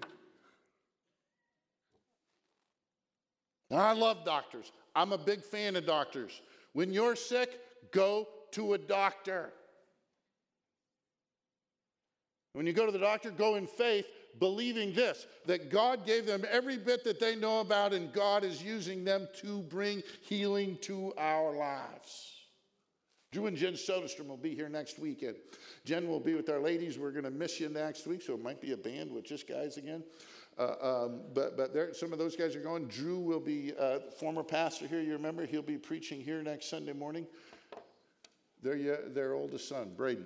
I 3.72 3.94
love 3.94 4.24
doctors. 4.24 4.72
I'm 4.96 5.12
a 5.12 5.18
big 5.18 5.44
fan 5.44 5.76
of 5.76 5.86
doctors. 5.86 6.42
When 6.74 6.94
you're 6.94 7.16
sick, 7.16 7.60
go 7.92 8.28
to 8.52 8.74
a 8.74 8.78
doctor. 8.78 9.52
When 12.54 12.66
you 12.66 12.74
go 12.74 12.86
to 12.86 12.92
the 12.92 13.00
doctor, 13.00 13.30
go 13.30 13.56
in 13.56 13.68
faith, 13.68 14.08
believing 14.40 14.94
this 14.94 15.28
that 15.46 15.70
God 15.70 16.06
gave 16.06 16.26
them 16.26 16.44
every 16.50 16.78
bit 16.78 17.04
that 17.04 17.20
they 17.20 17.36
know 17.36 17.60
about, 17.60 17.94
and 17.94 18.12
God 18.14 18.44
is 18.44 18.64
using 18.64 19.04
them 19.04 19.28
to 19.42 19.62
bring 19.64 20.02
healing 20.22 20.78
to 20.82 21.14
our 21.18 21.56
lives. 21.56 22.34
Drew 23.32 23.46
and 23.46 23.58
Jen 23.58 23.74
Soderstrom 23.74 24.28
will 24.28 24.38
be 24.38 24.56
here 24.56 24.70
next 24.70 25.00
weekend. 25.00 25.36
Jen 25.86 26.08
will 26.08 26.20
be 26.20 26.34
with 26.34 26.50
our 26.50 26.60
ladies. 26.60 26.98
We're 26.98 27.12
going 27.12 27.26
to 27.26 27.30
miss 27.30 27.60
you 27.60 27.70
next 27.70 28.08
week, 28.08 28.22
so 28.22 28.34
it 28.34 28.42
might 28.42 28.62
be 28.62 28.72
a 28.72 28.78
band 28.78 29.12
with 29.12 29.26
just 29.26 29.48
guys 29.48 29.78
again. 29.78 30.04
Uh, 30.58 31.06
um, 31.06 31.22
but 31.34 31.56
but 31.56 31.74
there, 31.74 31.94
some 31.94 32.12
of 32.14 32.20
those 32.20 32.36
guys 32.36 32.56
are 32.56 32.62
going. 32.62 32.88
Drew 32.88 33.20
will 33.20 33.40
be 33.40 33.74
uh, 33.80 34.00
former 34.20 34.44
pastor 34.44 34.88
here. 34.88 35.02
You 35.02 35.14
remember 35.14 35.46
he'll 35.46 35.62
be 35.62 35.78
preaching 35.78 36.20
here 36.20 36.42
next 36.42 36.70
Sunday 36.70 36.94
morning. 36.94 37.28
Their 38.64 39.08
their 39.10 39.34
oldest 39.34 39.70
son, 39.70 39.92
Braden, 39.96 40.26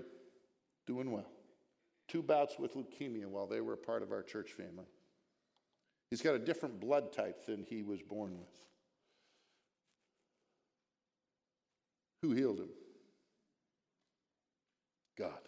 doing 0.87 1.11
well. 1.11 1.29
Two 2.07 2.21
bouts 2.21 2.57
with 2.57 2.75
leukemia 2.75 3.25
while 3.25 3.47
they 3.47 3.61
were 3.61 3.75
part 3.75 4.03
of 4.03 4.11
our 4.11 4.23
church 4.23 4.51
family. 4.51 4.85
He's 6.09 6.21
got 6.21 6.35
a 6.35 6.39
different 6.39 6.79
blood 6.79 7.13
type 7.13 7.45
than 7.45 7.63
he 7.63 7.83
was 7.83 8.01
born 8.01 8.37
with. 8.37 8.49
Who 12.21 12.33
healed 12.33 12.59
him? 12.59 12.69
God. 15.17 15.39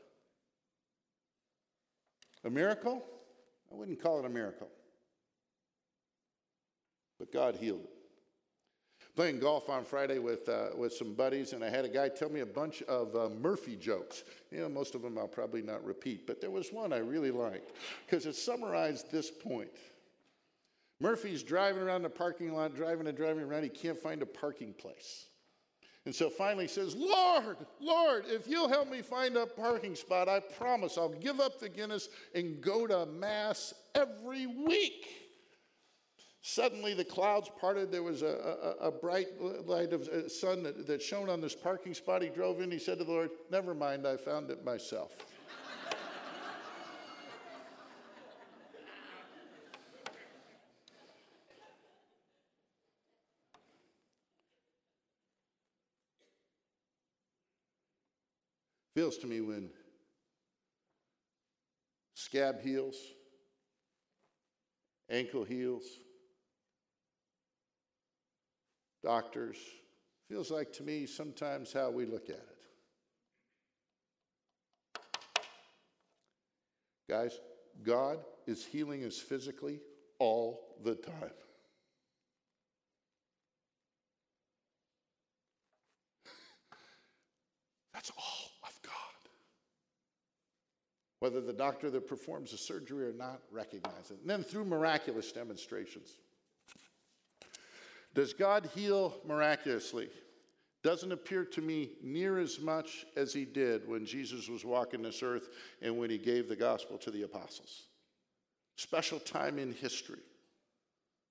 A 2.45 2.49
miracle? 2.49 3.03
I 3.73 3.75
wouldn't 3.75 4.01
call 4.01 4.19
it 4.19 4.25
a 4.25 4.29
miracle. 4.29 4.69
But 7.17 7.31
God 7.31 7.55
healed 7.55 7.81
it. 7.83 7.89
Playing 9.15 9.39
golf 9.39 9.69
on 9.69 9.83
Friday 9.83 10.17
with, 10.17 10.49
uh, 10.49 10.69
with 10.75 10.93
some 10.93 11.13
buddies, 11.13 11.53
and 11.53 11.63
I 11.63 11.69
had 11.69 11.85
a 11.85 11.89
guy 11.89 12.09
tell 12.09 12.29
me 12.29 12.39
a 12.39 12.45
bunch 12.45 12.81
of 12.83 13.15
uh, 13.15 13.29
Murphy 13.29 13.75
jokes. 13.75 14.23
You 14.51 14.61
know, 14.61 14.69
most 14.69 14.95
of 14.95 15.03
them 15.03 15.17
I'll 15.19 15.27
probably 15.27 15.61
not 15.61 15.83
repeat, 15.85 16.25
but 16.25 16.41
there 16.41 16.49
was 16.49 16.73
one 16.73 16.91
I 16.91 16.97
really 16.97 17.29
liked 17.29 17.73
because 18.05 18.25
it 18.25 18.35
summarized 18.35 19.11
this 19.11 19.29
point. 19.29 19.69
Murphy's 20.99 21.43
driving 21.43 21.83
around 21.83 22.01
the 22.01 22.09
parking 22.09 22.53
lot, 22.53 22.75
driving 22.75 23.07
and 23.07 23.15
driving 23.15 23.43
around. 23.43 23.63
He 23.63 23.69
can't 23.69 23.97
find 23.97 24.21
a 24.23 24.25
parking 24.25 24.73
place. 24.73 25.25
And 26.05 26.13
so 26.13 26.29
finally 26.29 26.67
says, 26.67 26.95
Lord, 26.95 27.57
Lord, 27.79 28.25
if 28.27 28.47
you'll 28.47 28.67
help 28.67 28.89
me 28.89 29.01
find 29.01 29.37
a 29.37 29.45
parking 29.45 29.95
spot, 29.95 30.27
I 30.27 30.41
promise 30.41 30.97
I'll 30.97 31.07
give 31.07 31.39
up 31.39 31.59
the 31.59 31.69
Guinness 31.69 32.09
and 32.35 32.59
go 32.61 32.85
to 32.87 33.05
Mass 33.05 33.73
every 33.95 34.45
week. 34.47 35.07
Suddenly 36.41 36.93
the 36.93 37.05
clouds 37.05 37.49
parted. 37.61 37.89
There 37.89 38.03
was 38.03 38.21
a, 38.21 38.75
a, 38.81 38.87
a 38.87 38.91
bright 38.91 39.27
light 39.65 39.93
of 39.93 40.09
uh, 40.09 40.27
sun 40.27 40.61
that, 40.63 40.85
that 40.87 41.01
shone 41.01 41.29
on 41.29 41.39
this 41.39 41.55
parking 41.55 41.93
spot. 41.93 42.21
He 42.21 42.27
drove 42.27 42.59
in. 42.59 42.69
He 42.69 42.79
said 42.79 42.97
to 42.97 43.05
the 43.05 43.11
Lord, 43.11 43.29
Never 43.49 43.73
mind, 43.73 44.05
I 44.05 44.17
found 44.17 44.49
it 44.51 44.65
myself. 44.65 45.15
Feels 58.93 59.17
to 59.19 59.27
me 59.27 59.41
when 59.41 59.69
scab 62.13 62.61
heals, 62.61 62.95
ankle 65.09 65.43
heals, 65.43 65.83
doctors, 69.03 69.57
feels 70.29 70.51
like 70.51 70.71
to 70.73 70.83
me 70.83 71.05
sometimes 71.05 71.73
how 71.73 71.89
we 71.89 72.05
look 72.05 72.29
at 72.29 72.35
it. 72.35 72.53
Guys, 77.09 77.39
God 77.83 78.19
is 78.47 78.65
healing 78.65 79.03
us 79.03 79.17
physically 79.19 79.79
all 80.19 80.77
the 80.83 80.95
time. 80.95 81.31
That's 87.93 88.11
all 88.17 88.51
of 88.63 88.79
God. 88.81 88.91
Whether 91.23 91.39
the 91.39 91.53
doctor 91.53 91.89
that 91.89 92.05
performs 92.05 92.51
the 92.51 92.57
surgery 92.57 93.07
or 93.07 93.13
not 93.13 93.39
recognize 93.49 94.11
it. 94.11 94.17
And 94.19 94.29
then 94.29 94.43
through 94.43 94.65
miraculous 94.65 95.31
demonstrations. 95.31 96.17
Does 98.13 98.33
God 98.33 98.69
heal 98.75 99.15
miraculously? 99.25 100.09
Doesn't 100.83 101.13
appear 101.13 101.45
to 101.45 101.61
me 101.61 101.91
near 102.03 102.39
as 102.39 102.59
much 102.59 103.05
as 103.15 103.31
he 103.31 103.45
did 103.45 103.87
when 103.87 104.05
Jesus 104.05 104.49
was 104.49 104.65
walking 104.65 105.01
this 105.01 105.23
earth 105.23 105.47
and 105.81 105.97
when 105.97 106.09
he 106.09 106.17
gave 106.17 106.49
the 106.49 106.57
gospel 106.57 106.97
to 106.97 107.09
the 107.09 107.23
apostles. 107.23 107.83
Special 108.75 109.19
time 109.19 109.59
in 109.59 109.71
history. 109.71 110.19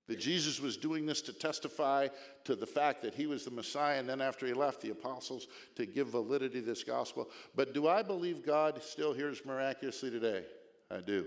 That 0.07 0.19
Jesus 0.19 0.59
was 0.59 0.75
doing 0.75 1.05
this 1.05 1.21
to 1.21 1.33
testify 1.33 2.09
to 2.43 2.55
the 2.55 2.65
fact 2.65 3.01
that 3.03 3.13
he 3.13 3.25
was 3.25 3.45
the 3.45 3.51
Messiah, 3.51 3.99
and 3.99 4.07
then 4.07 4.19
after 4.19 4.45
he 4.45 4.53
left, 4.53 4.81
the 4.81 4.89
apostles 4.89 5.47
to 5.75 5.85
give 5.85 6.07
validity 6.07 6.59
to 6.59 6.65
this 6.65 6.83
gospel. 6.83 7.29
But 7.55 7.73
do 7.73 7.87
I 7.87 8.03
believe 8.03 8.45
God 8.45 8.83
still 8.83 9.13
hears 9.13 9.45
miraculously 9.45 10.11
today? 10.11 10.43
I 10.91 10.99
do. 10.99 11.25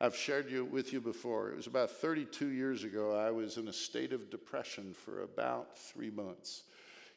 I've 0.00 0.16
shared 0.16 0.50
you 0.50 0.66
with 0.66 0.92
you 0.92 1.00
before. 1.00 1.50
It 1.50 1.56
was 1.56 1.66
about 1.66 1.90
32 1.90 2.48
years 2.48 2.84
ago. 2.84 3.16
I 3.16 3.30
was 3.30 3.56
in 3.56 3.68
a 3.68 3.72
state 3.72 4.12
of 4.12 4.28
depression 4.28 4.92
for 4.92 5.22
about 5.22 5.78
three 5.78 6.10
months. 6.10 6.64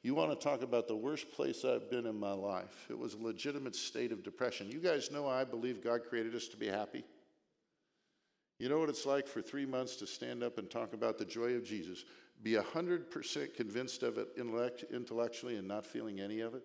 You 0.04 0.16
want 0.16 0.30
to 0.30 0.42
talk 0.42 0.62
about 0.62 0.88
the 0.88 0.96
worst 0.96 1.32
place 1.34 1.66
I've 1.66 1.90
been 1.90 2.06
in 2.06 2.18
my 2.18 2.32
life? 2.32 2.86
It 2.90 2.98
was 2.98 3.16
a 3.16 3.18
legitimate 3.18 3.76
state 3.76 4.14
of 4.14 4.24
depression. 4.24 4.72
You 4.72 4.80
guys 4.80 5.12
know 5.12 5.28
I 5.28 5.44
believe 5.44 5.84
God 5.84 6.02
created 6.08 6.34
us 6.34 6.48
to 6.50 6.58
be 6.58 6.68
happy. 6.68 7.04
You 8.60 8.70
know 8.70 8.80
what 8.80 8.90
it's 8.90 9.06
like 9.06 9.28
for 9.28 9.42
three 9.42 9.66
months 9.66 9.96
to 9.98 10.08
stand 10.08 10.44
up 10.44 10.58
and 10.58 10.70
talk 10.70 10.94
about 10.94 11.18
the 11.18 11.26
joy 11.26 11.54
of 11.54 11.64
Jesus, 11.64 12.06
be 12.42 12.54
100% 12.54 13.56
convinced 13.56 14.04
of 14.04 14.18
it 14.18 14.30
intellectually 14.38 15.58
and 15.58 15.68
not 15.68 15.86
feeling 15.86 16.20
any 16.20 16.40
of 16.40 16.56
it? 16.56 16.64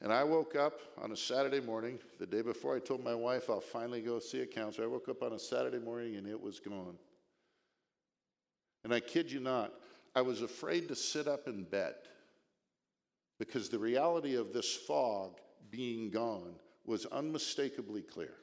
And 0.00 0.12
I 0.12 0.22
woke 0.22 0.54
up 0.54 0.80
on 1.00 1.12
a 1.12 1.16
Saturday 1.16 1.60
morning, 1.60 1.98
the 2.18 2.26
day 2.26 2.42
before 2.42 2.76
I 2.76 2.78
told 2.78 3.02
my 3.02 3.14
wife 3.14 3.48
I'll 3.48 3.60
finally 3.60 4.02
go 4.02 4.18
see 4.18 4.42
a 4.42 4.46
counselor. 4.46 4.86
I 4.86 4.90
woke 4.90 5.08
up 5.08 5.22
on 5.22 5.32
a 5.32 5.38
Saturday 5.38 5.78
morning 5.78 6.16
and 6.16 6.26
it 6.26 6.38
was 6.38 6.60
gone. 6.60 6.96
And 8.82 8.92
I 8.92 9.00
kid 9.00 9.32
you 9.32 9.40
not, 9.40 9.72
I 10.14 10.20
was 10.20 10.42
afraid 10.42 10.88
to 10.88 10.94
sit 10.94 11.26
up 11.26 11.48
in 11.48 11.64
bed 11.64 11.94
because 13.38 13.70
the 13.70 13.78
reality 13.78 14.34
of 14.34 14.52
this 14.52 14.76
fog 14.76 15.38
being 15.70 16.10
gone 16.10 16.54
was 16.84 17.06
unmistakably 17.06 18.02
clear. 18.02 18.34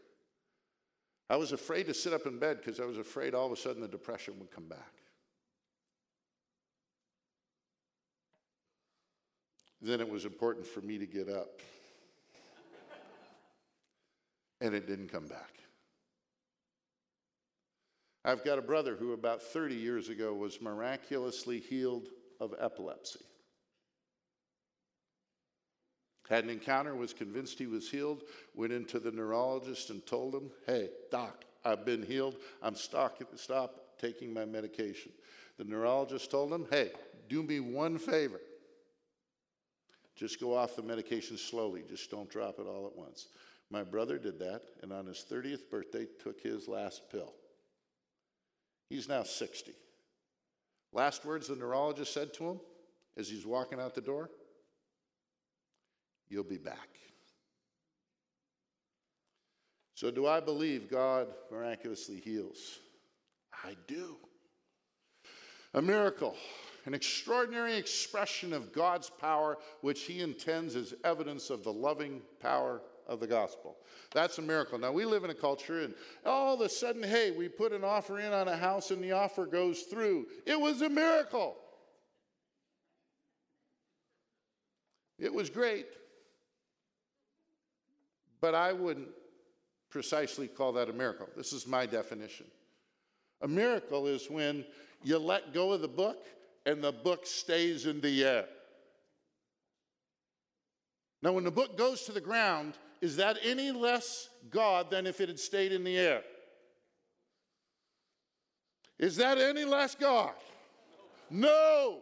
I 1.29 1.37
was 1.37 1.51
afraid 1.51 1.85
to 1.87 1.93
sit 1.93 2.13
up 2.13 2.25
in 2.25 2.39
bed 2.39 2.57
because 2.57 2.79
I 2.79 2.85
was 2.85 2.97
afraid 2.97 3.33
all 3.33 3.45
of 3.45 3.51
a 3.51 3.55
sudden 3.55 3.81
the 3.81 3.87
depression 3.87 4.33
would 4.39 4.51
come 4.51 4.67
back. 4.67 4.93
Then 9.81 9.99
it 9.99 10.09
was 10.09 10.25
important 10.25 10.67
for 10.67 10.81
me 10.81 10.97
to 10.97 11.05
get 11.05 11.29
up. 11.29 11.61
and 14.59 14.75
it 14.75 14.87
didn't 14.87 15.07
come 15.07 15.27
back. 15.27 15.53
I've 18.23 18.43
got 18.43 18.59
a 18.59 18.61
brother 18.61 18.95
who, 18.95 19.13
about 19.13 19.41
30 19.41 19.73
years 19.73 20.09
ago, 20.09 20.33
was 20.33 20.61
miraculously 20.61 21.59
healed 21.59 22.09
of 22.39 22.53
epilepsy. 22.59 23.21
Had 26.31 26.45
an 26.45 26.49
encounter, 26.49 26.95
was 26.95 27.11
convinced 27.11 27.59
he 27.59 27.67
was 27.67 27.91
healed, 27.91 28.23
went 28.55 28.71
into 28.71 28.99
the 28.99 29.11
neurologist 29.11 29.89
and 29.89 30.03
told 30.05 30.33
him, 30.33 30.49
Hey, 30.65 30.87
doc, 31.11 31.43
I've 31.65 31.85
been 31.85 32.01
healed. 32.01 32.37
I'm 32.63 32.73
stuck. 32.73 33.17
Stop 33.35 33.97
taking 33.99 34.33
my 34.33 34.45
medication. 34.45 35.11
The 35.57 35.65
neurologist 35.65 36.31
told 36.31 36.53
him, 36.53 36.67
Hey, 36.71 36.91
do 37.27 37.43
me 37.43 37.59
one 37.59 37.97
favor. 37.97 38.39
Just 40.15 40.39
go 40.39 40.55
off 40.55 40.77
the 40.77 40.81
medication 40.81 41.37
slowly. 41.37 41.83
Just 41.89 42.09
don't 42.09 42.29
drop 42.29 42.59
it 42.59 42.65
all 42.65 42.87
at 42.87 42.95
once. 42.95 43.27
My 43.69 43.83
brother 43.83 44.17
did 44.17 44.39
that, 44.39 44.61
and 44.81 44.93
on 44.93 45.07
his 45.07 45.25
30th 45.29 45.69
birthday, 45.69 46.07
took 46.23 46.39
his 46.39 46.65
last 46.65 47.11
pill. 47.11 47.33
He's 48.89 49.09
now 49.09 49.23
60. 49.23 49.73
Last 50.93 51.25
words 51.25 51.49
the 51.49 51.57
neurologist 51.57 52.13
said 52.13 52.33
to 52.35 52.51
him 52.51 52.59
as 53.17 53.27
he's 53.27 53.45
walking 53.45 53.81
out 53.81 53.95
the 53.95 53.99
door 54.01 54.29
You'll 56.31 56.43
be 56.43 56.57
back. 56.57 56.89
So, 59.93 60.09
do 60.09 60.25
I 60.25 60.39
believe 60.39 60.89
God 60.89 61.27
miraculously 61.51 62.19
heals? 62.19 62.79
I 63.63 63.75
do. 63.87 64.15
A 65.75 65.81
miracle 65.81 66.35
an 66.85 66.93
extraordinary 66.93 67.75
expression 67.75 68.53
of 68.53 68.73
God's 68.73 69.09
power, 69.09 69.57
which 69.81 70.03
he 70.03 70.21
intends 70.21 70.75
as 70.75 70.93
evidence 71.03 71.49
of 71.49 71.63
the 71.63 71.73
loving 71.73 72.21
power 72.39 72.81
of 73.07 73.19
the 73.19 73.27
gospel. 73.27 73.77
That's 74.13 74.37
a 74.37 74.41
miracle. 74.41 74.79
Now, 74.79 74.91
we 74.91 75.05
live 75.05 75.23
in 75.23 75.29
a 75.29 75.35
culture, 75.35 75.81
and 75.81 75.93
all 76.25 76.55
of 76.55 76.61
a 76.61 76.69
sudden, 76.69 77.03
hey, 77.03 77.31
we 77.31 77.49
put 77.49 77.71
an 77.71 77.83
offer 77.83 78.19
in 78.19 78.33
on 78.33 78.47
a 78.47 78.57
house 78.57 78.91
and 78.91 79.03
the 79.03 79.11
offer 79.11 79.45
goes 79.45 79.83
through. 79.83 80.27
It 80.45 80.59
was 80.59 80.81
a 80.81 80.89
miracle. 80.89 81.55
It 85.19 85.33
was 85.33 85.49
great. 85.49 85.85
But 88.41 88.55
I 88.55 88.73
wouldn't 88.73 89.09
precisely 89.89 90.47
call 90.47 90.73
that 90.73 90.89
a 90.89 90.93
miracle. 90.93 91.27
This 91.37 91.53
is 91.53 91.67
my 91.67 91.85
definition. 91.85 92.47
A 93.41 93.47
miracle 93.47 94.07
is 94.07 94.29
when 94.29 94.65
you 95.03 95.17
let 95.17 95.53
go 95.53 95.71
of 95.73 95.81
the 95.81 95.87
book 95.87 96.25
and 96.65 96.83
the 96.83 96.91
book 96.91 97.25
stays 97.25 97.85
in 97.85 98.01
the 98.01 98.23
air. 98.23 98.45
Now, 101.23 101.33
when 101.33 101.43
the 101.43 101.51
book 101.51 101.77
goes 101.77 102.03
to 102.05 102.11
the 102.11 102.21
ground, 102.21 102.73
is 102.99 103.15
that 103.17 103.37
any 103.43 103.71
less 103.71 104.29
God 104.49 104.89
than 104.89 105.05
if 105.05 105.21
it 105.21 105.29
had 105.29 105.39
stayed 105.39 105.71
in 105.71 105.83
the 105.83 105.97
air? 105.97 106.23
Is 108.97 109.17
that 109.17 109.37
any 109.37 109.65
less 109.65 109.93
God? 109.93 110.33
No. 111.29 111.99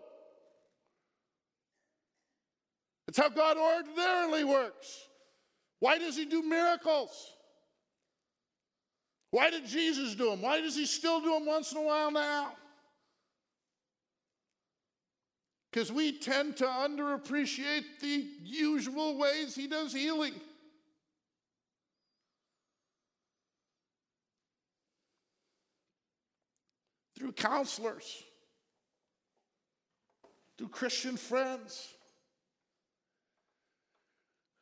It's 3.07 3.17
how 3.17 3.29
God 3.29 3.57
ordinarily 3.57 4.43
works. 4.43 5.08
Why 5.79 5.97
does 5.97 6.15
He 6.15 6.25
do 6.25 6.41
miracles? 6.41 7.33
Why 9.31 9.49
did 9.49 9.65
Jesus 9.65 10.15
do 10.15 10.31
them? 10.31 10.41
Why 10.41 10.61
does 10.61 10.75
He 10.75 10.85
still 10.85 11.21
do 11.21 11.33
them 11.33 11.45
once 11.45 11.71
in 11.71 11.77
a 11.77 11.81
while 11.81 12.11
now? 12.11 12.53
because 15.71 15.91
we 15.91 16.11
tend 16.11 16.57
to 16.57 16.65
underappreciate 16.65 17.83
the 18.01 18.25
usual 18.43 19.17
ways 19.17 19.55
he 19.55 19.67
does 19.67 19.93
healing. 19.93 20.33
Through 27.17 27.33
counselors, 27.33 28.23
through 30.57 30.69
Christian 30.69 31.17
friends. 31.17 31.93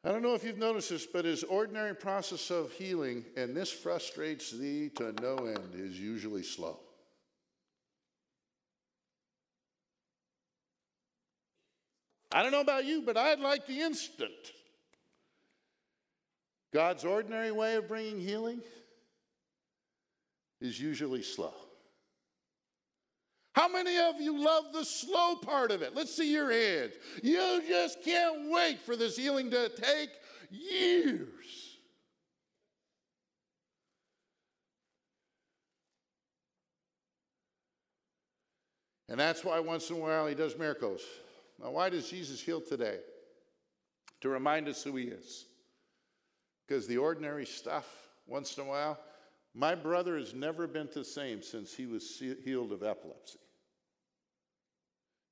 I 0.08 0.12
don't 0.14 0.22
know 0.22 0.36
if 0.36 0.46
you've 0.46 0.58
noticed 0.58 0.90
this, 0.90 1.06
but 1.06 1.26
his 1.26 1.44
ordinary 1.44 1.94
process 1.94 2.50
of 2.50 2.72
healing, 2.72 3.26
and 3.36 3.54
this 3.54 3.70
frustrates 3.70 4.52
thee 4.52 4.90
to 4.96 5.14
no 5.22 5.36
end, 5.36 5.76
is 5.76 6.00
usually 6.00 6.44
slow. 6.44 6.80
I 12.32 12.42
don't 12.42 12.54
know 12.54 12.62
about 12.62 12.86
you, 12.86 13.02
but 13.02 13.18
I'd 13.18 13.42
like 13.42 13.68
the 13.68 13.82
instant. 13.82 14.32
God's 16.74 17.04
ordinary 17.04 17.52
way 17.52 17.76
of 17.76 17.90
bringing 17.90 18.22
healing 18.22 18.62
is 20.62 20.80
usually 20.80 21.22
slow. 21.22 21.67
How 23.58 23.68
many 23.68 23.98
of 23.98 24.22
you 24.22 24.40
love 24.40 24.66
the 24.72 24.86
slow 24.86 25.36
part 25.36 25.72
of 25.72 25.82
it? 25.82 25.96
Let's 25.96 26.16
see 26.16 26.32
your 26.32 26.52
hands. 26.52 26.94
You 27.24 27.64
just 27.68 28.04
can't 28.04 28.52
wait 28.52 28.80
for 28.80 28.96
this 28.96 29.18
healing 29.18 29.50
to 29.50 29.70
take 29.70 30.12
years. 30.52 31.80
And 39.10 39.20
that's 39.20 39.44
why 39.44 39.60
once 39.60 39.90
in 39.90 39.96
a 39.96 40.00
while 40.02 40.28
he 40.28 40.36
does 40.36 40.56
miracles. 40.56 41.02
Now, 41.60 41.72
why 41.72 41.90
does 41.90 42.08
Jesus 42.08 42.40
heal 42.40 42.62
today? 42.62 43.00
To 44.22 44.30
remind 44.30 44.68
us 44.68 44.84
who 44.84 44.96
he 44.98 45.06
is. 45.06 45.48
Because 46.68 46.86
the 46.86 47.00
ordinary 47.00 47.48
stuff, 47.48 47.88
once 48.28 48.56
in 48.56 48.66
a 48.66 48.68
while, 48.68 49.00
my 49.56 49.74
brother 49.74 50.16
has 50.16 50.36
never 50.36 50.68
been 50.68 50.90
the 50.94 51.04
same 51.04 51.42
since 51.42 51.74
he 51.74 51.88
was 51.88 52.22
healed 52.46 52.72
of 52.72 52.84
epilepsy. 52.84 53.40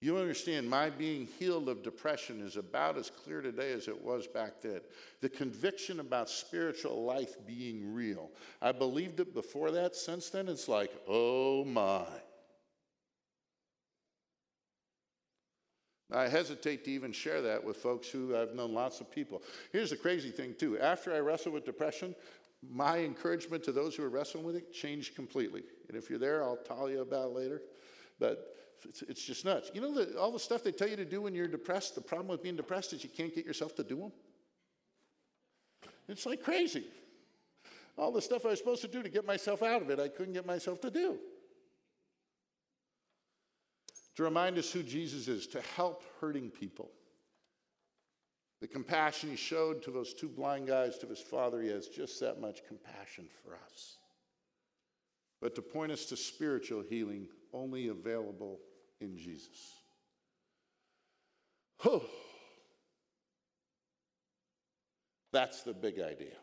You 0.01 0.17
understand, 0.17 0.69
my 0.69 0.89
being 0.89 1.27
healed 1.39 1.69
of 1.69 1.81
depression 1.81 2.41
is 2.41 2.57
about 2.57 2.97
as 2.97 3.09
clear 3.09 3.41
today 3.41 3.71
as 3.71 3.87
it 3.87 4.03
was 4.03 4.27
back 4.27 4.61
then. 4.61 4.81
The 5.21 5.29
conviction 5.29 5.99
about 5.99 6.29
spiritual 6.29 7.03
life 7.03 7.35
being 7.47 7.93
real. 7.93 8.29
I 8.61 8.71
believed 8.71 9.19
it 9.19 9.33
before 9.33 9.71
that. 9.71 9.95
Since 9.95 10.29
then, 10.29 10.47
it's 10.47 10.67
like, 10.67 10.91
oh 11.07 11.63
my. 11.65 12.05
I 16.11 16.27
hesitate 16.27 16.85
to 16.85 16.91
even 16.91 17.11
share 17.11 17.41
that 17.41 17.63
with 17.63 17.77
folks 17.77 18.07
who 18.07 18.37
I've 18.37 18.53
known 18.53 18.73
lots 18.73 19.01
of 19.01 19.09
people. 19.09 19.41
Here's 19.71 19.89
the 19.89 19.97
crazy 19.97 20.29
thing, 20.29 20.53
too. 20.57 20.77
After 20.77 21.15
I 21.15 21.19
wrestled 21.19 21.55
with 21.55 21.65
depression, 21.65 22.13
my 22.61 22.99
encouragement 22.99 23.63
to 23.63 23.71
those 23.71 23.95
who 23.95 24.03
are 24.03 24.09
wrestling 24.09 24.43
with 24.43 24.55
it 24.55 24.71
changed 24.71 25.15
completely. 25.15 25.63
And 25.87 25.97
if 25.97 26.09
you're 26.09 26.19
there, 26.19 26.43
I'll 26.43 26.57
tell 26.57 26.89
you 26.89 27.01
about 27.01 27.29
it 27.29 27.35
later. 27.35 27.61
But 28.19 28.55
it's, 28.85 29.01
it's 29.03 29.23
just 29.23 29.45
nuts. 29.45 29.71
You 29.73 29.81
know, 29.81 29.93
the, 29.93 30.19
all 30.19 30.31
the 30.31 30.39
stuff 30.39 30.63
they 30.63 30.71
tell 30.71 30.87
you 30.87 30.95
to 30.95 31.05
do 31.05 31.21
when 31.21 31.35
you're 31.35 31.47
depressed, 31.47 31.95
the 31.95 32.01
problem 32.01 32.27
with 32.27 32.43
being 32.43 32.55
depressed 32.55 32.93
is 32.93 33.03
you 33.03 33.09
can't 33.09 33.33
get 33.33 33.45
yourself 33.45 33.75
to 33.75 33.83
do 33.83 33.97
them. 33.97 34.11
It's 36.07 36.25
like 36.25 36.43
crazy. 36.43 36.85
All 37.97 38.11
the 38.11 38.21
stuff 38.21 38.45
I 38.45 38.49
was 38.49 38.59
supposed 38.59 38.81
to 38.81 38.87
do 38.87 39.01
to 39.01 39.09
get 39.09 39.25
myself 39.25 39.63
out 39.63 39.81
of 39.81 39.89
it, 39.89 39.99
I 39.99 40.07
couldn't 40.07 40.33
get 40.33 40.45
myself 40.45 40.81
to 40.81 40.91
do. 40.91 41.17
To 44.15 44.23
remind 44.23 44.57
us 44.57 44.71
who 44.71 44.83
Jesus 44.83 45.27
is, 45.27 45.47
to 45.47 45.61
help 45.75 46.03
hurting 46.21 46.49
people. 46.49 46.91
The 48.61 48.67
compassion 48.67 49.29
he 49.29 49.35
showed 49.35 49.83
to 49.83 49.91
those 49.91 50.13
two 50.13 50.29
blind 50.29 50.67
guys, 50.67 50.97
to 50.99 51.07
his 51.07 51.19
father, 51.19 51.61
he 51.61 51.69
has 51.69 51.87
just 51.87 52.19
that 52.21 52.39
much 52.39 52.65
compassion 52.67 53.27
for 53.43 53.55
us. 53.55 53.97
But 55.41 55.55
to 55.55 55.61
point 55.61 55.91
us 55.91 56.05
to 56.05 56.17
spiritual 56.17 56.81
healing 56.81 57.27
only 57.53 57.89
available 57.89 58.59
in 58.99 59.17
Jesus. 59.17 59.73
That's 65.31 65.63
the 65.63 65.73
big 65.73 65.99
idea. 65.99 66.37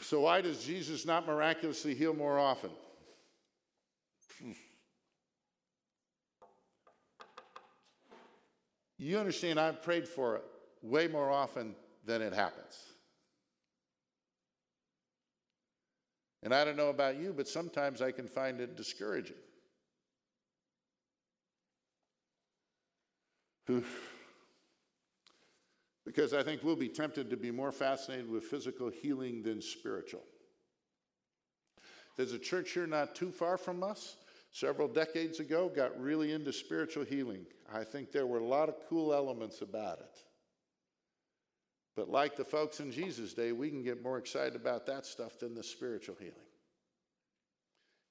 So, 0.00 0.20
why 0.20 0.40
does 0.40 0.64
Jesus 0.64 1.04
not 1.04 1.26
miraculously 1.26 1.94
heal 1.94 2.14
more 2.14 2.38
often? 2.38 2.70
You 8.98 9.18
understand, 9.18 9.60
I've 9.60 9.82
prayed 9.82 10.08
for 10.08 10.36
it 10.36 10.44
way 10.82 11.08
more 11.08 11.30
often 11.30 11.74
than 12.04 12.22
it 12.22 12.32
happens. 12.32 12.95
And 16.46 16.54
I 16.54 16.64
don't 16.64 16.76
know 16.76 16.90
about 16.90 17.18
you, 17.18 17.34
but 17.36 17.48
sometimes 17.48 18.00
I 18.00 18.12
can 18.12 18.28
find 18.28 18.60
it 18.60 18.76
discouraging. 18.76 19.34
because 26.06 26.32
I 26.32 26.44
think 26.44 26.62
we'll 26.62 26.76
be 26.76 26.88
tempted 26.88 27.30
to 27.30 27.36
be 27.36 27.50
more 27.50 27.72
fascinated 27.72 28.30
with 28.30 28.44
physical 28.44 28.90
healing 28.90 29.42
than 29.42 29.60
spiritual. 29.60 30.22
There's 32.16 32.30
a 32.30 32.38
church 32.38 32.70
here 32.70 32.86
not 32.86 33.16
too 33.16 33.32
far 33.32 33.58
from 33.58 33.82
us, 33.82 34.14
several 34.52 34.86
decades 34.86 35.40
ago, 35.40 35.68
got 35.68 36.00
really 36.00 36.30
into 36.30 36.52
spiritual 36.52 37.04
healing. 37.04 37.44
I 37.74 37.82
think 37.82 38.12
there 38.12 38.28
were 38.28 38.38
a 38.38 38.46
lot 38.46 38.68
of 38.68 38.76
cool 38.88 39.12
elements 39.12 39.62
about 39.62 39.98
it. 39.98 40.22
But 41.96 42.10
like 42.10 42.36
the 42.36 42.44
folks 42.44 42.80
in 42.80 42.92
Jesus' 42.92 43.32
day, 43.32 43.52
we 43.52 43.70
can 43.70 43.82
get 43.82 44.02
more 44.02 44.18
excited 44.18 44.54
about 44.54 44.86
that 44.86 45.06
stuff 45.06 45.38
than 45.38 45.54
the 45.54 45.62
spiritual 45.62 46.16
healing. 46.18 46.34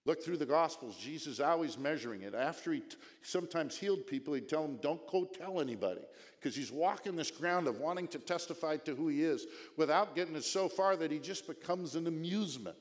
Look 0.07 0.23
through 0.23 0.37
the 0.37 0.45
Gospels, 0.45 0.97
Jesus 0.97 1.39
always 1.39 1.77
measuring 1.77 2.21
it. 2.21 2.35
After 2.35 2.73
he 2.73 2.81
t- 2.81 2.95
sometimes 3.23 3.75
healed 3.75 4.05
people, 4.05 4.35
he'd 4.35 4.49
tell 4.49 4.61
them, 4.61 4.77
Don't 4.81 5.05
go 5.07 5.25
tell 5.25 5.59
anybody, 5.59 6.01
because 6.39 6.55
he's 6.55 6.71
walking 6.71 7.15
this 7.15 7.31
ground 7.31 7.67
of 7.67 7.79
wanting 7.79 8.07
to 8.09 8.19
testify 8.19 8.77
to 8.77 8.93
who 8.93 9.07
he 9.07 9.23
is 9.23 9.47
without 9.77 10.15
getting 10.15 10.35
it 10.35 10.43
so 10.43 10.67
far 10.67 10.95
that 10.95 11.11
he 11.11 11.17
just 11.17 11.47
becomes 11.47 11.95
an 11.95 12.05
amusement. 12.05 12.75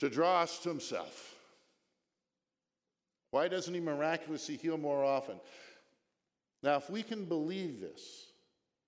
To 0.00 0.10
draw 0.10 0.40
us 0.40 0.58
to 0.60 0.68
himself. 0.68 1.34
Why 3.30 3.46
doesn't 3.46 3.72
he 3.72 3.80
miraculously 3.80 4.56
heal 4.56 4.76
more 4.76 5.04
often? 5.04 5.36
Now, 6.64 6.76
if 6.76 6.88
we 6.88 7.02
can 7.02 7.26
believe 7.26 7.78
this, 7.78 8.28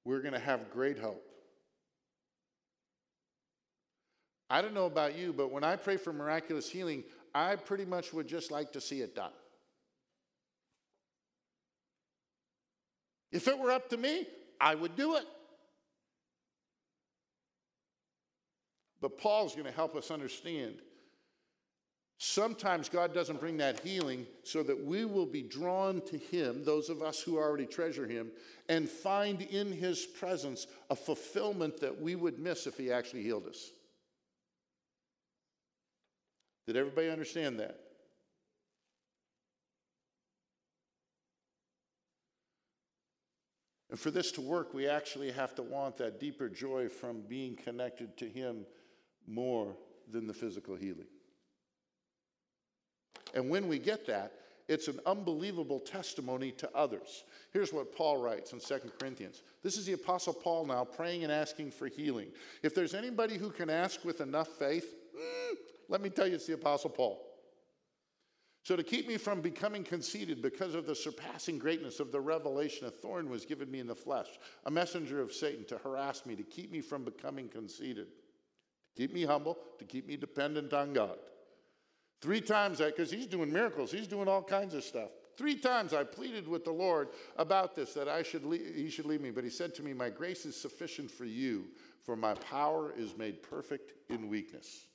we're 0.02 0.22
going 0.22 0.32
to 0.32 0.40
have 0.40 0.70
great 0.70 0.98
hope. 0.98 1.22
I 4.48 4.62
don't 4.62 4.72
know 4.72 4.86
about 4.86 5.14
you, 5.14 5.34
but 5.34 5.52
when 5.52 5.62
I 5.62 5.76
pray 5.76 5.98
for 5.98 6.10
miraculous 6.10 6.70
healing, 6.70 7.04
I 7.34 7.54
pretty 7.56 7.84
much 7.84 8.14
would 8.14 8.28
just 8.28 8.50
like 8.50 8.72
to 8.72 8.80
see 8.80 9.02
it 9.02 9.14
done. 9.14 9.32
If 13.30 13.46
it 13.46 13.58
were 13.58 13.70
up 13.70 13.90
to 13.90 13.98
me, 13.98 14.26
I 14.58 14.74
would 14.74 14.96
do 14.96 15.16
it. 15.16 15.26
But 19.02 19.18
Paul's 19.18 19.52
going 19.52 19.66
to 19.66 19.70
help 19.70 19.96
us 19.96 20.10
understand 20.10 20.76
Sometimes 22.18 22.88
God 22.88 23.12
doesn't 23.12 23.40
bring 23.40 23.58
that 23.58 23.80
healing 23.80 24.26
so 24.42 24.62
that 24.62 24.82
we 24.82 25.04
will 25.04 25.26
be 25.26 25.42
drawn 25.42 26.00
to 26.02 26.16
Him, 26.16 26.64
those 26.64 26.88
of 26.88 27.02
us 27.02 27.20
who 27.20 27.36
already 27.36 27.66
treasure 27.66 28.06
Him, 28.06 28.30
and 28.70 28.88
find 28.88 29.42
in 29.42 29.70
His 29.70 30.06
presence 30.06 30.66
a 30.88 30.96
fulfillment 30.96 31.78
that 31.80 32.00
we 32.00 32.14
would 32.14 32.38
miss 32.38 32.66
if 32.66 32.78
He 32.78 32.90
actually 32.90 33.22
healed 33.22 33.46
us. 33.46 33.70
Did 36.66 36.76
everybody 36.76 37.10
understand 37.10 37.60
that? 37.60 37.78
And 43.90 44.00
for 44.00 44.10
this 44.10 44.32
to 44.32 44.40
work, 44.40 44.72
we 44.74 44.88
actually 44.88 45.30
have 45.32 45.54
to 45.56 45.62
want 45.62 45.98
that 45.98 46.18
deeper 46.18 46.48
joy 46.48 46.88
from 46.88 47.20
being 47.28 47.56
connected 47.56 48.16
to 48.16 48.28
Him 48.28 48.64
more 49.26 49.76
than 50.10 50.26
the 50.26 50.34
physical 50.34 50.76
healing. 50.76 51.06
And 53.34 53.50
when 53.50 53.68
we 53.68 53.78
get 53.78 54.06
that, 54.06 54.32
it's 54.68 54.88
an 54.88 54.98
unbelievable 55.06 55.78
testimony 55.78 56.50
to 56.52 56.68
others. 56.74 57.24
Here's 57.52 57.72
what 57.72 57.94
Paul 57.94 58.16
writes 58.16 58.52
in 58.52 58.58
2 58.58 58.90
Corinthians. 58.98 59.42
This 59.62 59.76
is 59.76 59.86
the 59.86 59.92
Apostle 59.92 60.32
Paul 60.32 60.66
now 60.66 60.84
praying 60.84 61.22
and 61.22 61.32
asking 61.32 61.70
for 61.70 61.86
healing. 61.86 62.28
If 62.62 62.74
there's 62.74 62.94
anybody 62.94 63.36
who 63.36 63.50
can 63.50 63.70
ask 63.70 64.04
with 64.04 64.20
enough 64.20 64.48
faith, 64.48 64.92
mm, 65.16 65.56
let 65.88 66.00
me 66.00 66.10
tell 66.10 66.26
you, 66.26 66.34
it's 66.34 66.46
the 66.46 66.54
Apostle 66.54 66.90
Paul. 66.90 67.22
So, 68.64 68.74
to 68.74 68.82
keep 68.82 69.06
me 69.06 69.16
from 69.16 69.40
becoming 69.40 69.84
conceited 69.84 70.42
because 70.42 70.74
of 70.74 70.86
the 70.86 70.94
surpassing 70.96 71.56
greatness 71.56 72.00
of 72.00 72.10
the 72.10 72.20
revelation, 72.20 72.88
a 72.88 72.90
thorn 72.90 73.30
was 73.30 73.46
given 73.46 73.70
me 73.70 73.78
in 73.78 73.86
the 73.86 73.94
flesh, 73.94 74.26
a 74.64 74.70
messenger 74.72 75.20
of 75.20 75.32
Satan 75.32 75.64
to 75.66 75.78
harass 75.78 76.26
me, 76.26 76.34
to 76.34 76.42
keep 76.42 76.72
me 76.72 76.80
from 76.80 77.04
becoming 77.04 77.48
conceited, 77.48 78.08
to 78.08 79.02
keep 79.02 79.14
me 79.14 79.22
humble, 79.22 79.56
to 79.78 79.84
keep 79.84 80.08
me 80.08 80.16
dependent 80.16 80.72
on 80.72 80.92
God. 80.92 81.16
Three 82.20 82.40
times, 82.40 82.78
because 82.78 83.10
he's 83.10 83.26
doing 83.26 83.52
miracles, 83.52 83.92
he's 83.92 84.06
doing 84.06 84.28
all 84.28 84.42
kinds 84.42 84.74
of 84.74 84.82
stuff. 84.82 85.10
Three 85.36 85.56
times 85.56 85.92
I 85.92 86.02
pleaded 86.02 86.48
with 86.48 86.64
the 86.64 86.72
Lord 86.72 87.08
about 87.36 87.74
this, 87.74 87.92
that 87.92 88.08
I 88.08 88.22
should 88.22 88.44
leave, 88.44 88.74
he 88.74 88.88
should 88.88 89.04
leave 89.04 89.20
me. 89.20 89.30
But 89.30 89.44
he 89.44 89.50
said 89.50 89.74
to 89.74 89.82
me, 89.82 89.92
My 89.92 90.08
grace 90.08 90.46
is 90.46 90.56
sufficient 90.56 91.10
for 91.10 91.26
you, 91.26 91.66
for 92.02 92.16
my 92.16 92.34
power 92.34 92.94
is 92.96 93.16
made 93.16 93.42
perfect 93.42 93.92
in 94.10 94.28
weakness. 94.28 94.86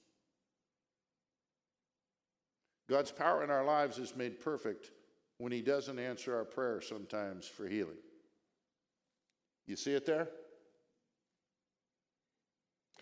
God's 2.89 3.11
power 3.11 3.43
in 3.43 3.51
our 3.51 3.63
lives 3.63 3.99
is 3.99 4.15
made 4.15 4.39
perfect 4.39 4.91
when 5.37 5.51
he 5.51 5.61
doesn't 5.61 5.99
answer 5.99 6.35
our 6.35 6.43
prayer 6.43 6.81
sometimes 6.81 7.47
for 7.47 7.67
healing. 7.67 7.97
You 9.67 9.75
see 9.75 9.93
it 9.93 10.05
there? 10.05 10.27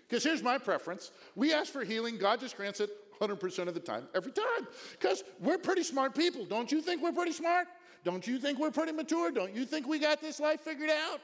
Because 0.09 0.23
here's 0.23 0.41
my 0.41 0.57
preference. 0.57 1.11
We 1.35 1.53
ask 1.53 1.71
for 1.71 1.83
healing, 1.83 2.17
God 2.17 2.39
just 2.39 2.57
grants 2.57 2.79
it 2.79 2.89
100% 3.21 3.67
of 3.67 3.73
the 3.73 3.79
time, 3.79 4.07
every 4.15 4.31
time. 4.31 4.67
Because 4.93 5.23
we're 5.39 5.59
pretty 5.59 5.83
smart 5.83 6.15
people. 6.15 6.45
Don't 6.45 6.71
you 6.71 6.81
think 6.81 7.03
we're 7.03 7.11
pretty 7.11 7.31
smart? 7.31 7.67
Don't 8.03 8.25
you 8.25 8.39
think 8.39 8.59
we're 8.59 8.71
pretty 8.71 8.91
mature? 8.91 9.29
Don't 9.29 9.53
you 9.53 9.65
think 9.65 9.87
we 9.87 9.99
got 9.99 10.19
this 10.19 10.39
life 10.39 10.61
figured 10.61 10.89
out? 10.89 11.19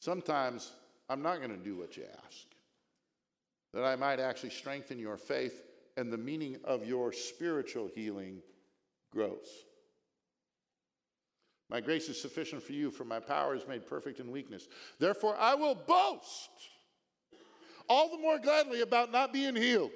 Sometimes 0.00 0.72
I'm 1.08 1.22
not 1.22 1.38
going 1.38 1.50
to 1.50 1.62
do 1.62 1.76
what 1.76 1.96
you 1.96 2.04
ask. 2.26 2.46
That 3.72 3.84
I 3.84 3.94
might 3.94 4.18
actually 4.18 4.50
strengthen 4.50 4.98
your 4.98 5.16
faith 5.16 5.62
and 5.96 6.12
the 6.12 6.18
meaning 6.18 6.56
of 6.64 6.84
your 6.84 7.12
spiritual 7.12 7.88
healing 7.94 8.38
grows. 9.12 9.46
My 11.70 11.80
grace 11.80 12.08
is 12.08 12.20
sufficient 12.20 12.62
for 12.62 12.72
you, 12.72 12.90
for 12.90 13.04
my 13.04 13.20
power 13.20 13.54
is 13.54 13.66
made 13.68 13.86
perfect 13.86 14.18
in 14.18 14.30
weakness. 14.30 14.66
Therefore, 14.98 15.36
I 15.38 15.54
will 15.54 15.76
boast 15.76 16.50
all 17.88 18.10
the 18.10 18.18
more 18.18 18.38
gladly 18.38 18.80
about 18.80 19.12
not 19.12 19.32
being 19.32 19.54
healed. 19.54 19.92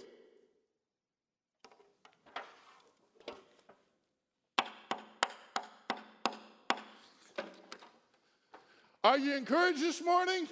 Are 9.03 9.19
you 9.19 9.35
encouraged 9.35 9.81
this 9.81 10.03
morning? 10.03 10.49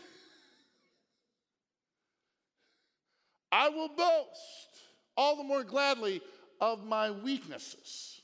I 3.50 3.68
will 3.68 3.88
boast 3.88 4.82
all 5.16 5.36
the 5.36 5.44
more 5.44 5.62
gladly 5.62 6.20
of 6.60 6.84
my 6.84 7.10
weaknesses 7.10 8.21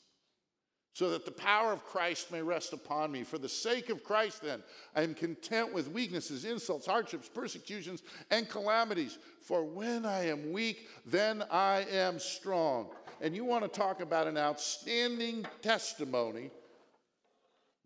so 0.98 1.10
that 1.10 1.24
the 1.24 1.30
power 1.30 1.72
of 1.72 1.84
Christ 1.84 2.32
may 2.32 2.42
rest 2.42 2.72
upon 2.72 3.12
me. 3.12 3.22
For 3.22 3.38
the 3.38 3.48
sake 3.48 3.88
of 3.88 4.02
Christ, 4.02 4.42
then, 4.42 4.64
I 4.96 5.02
am 5.02 5.14
content 5.14 5.72
with 5.72 5.92
weaknesses, 5.92 6.44
insults, 6.44 6.86
hardships, 6.86 7.28
persecutions, 7.28 8.02
and 8.32 8.48
calamities. 8.48 9.16
For 9.40 9.62
when 9.62 10.04
I 10.04 10.26
am 10.26 10.50
weak, 10.50 10.88
then 11.06 11.44
I 11.52 11.86
am 11.88 12.18
strong. 12.18 12.88
And 13.20 13.36
you 13.36 13.44
want 13.44 13.62
to 13.62 13.68
talk 13.68 14.00
about 14.00 14.26
an 14.26 14.36
outstanding 14.36 15.46
testimony 15.62 16.50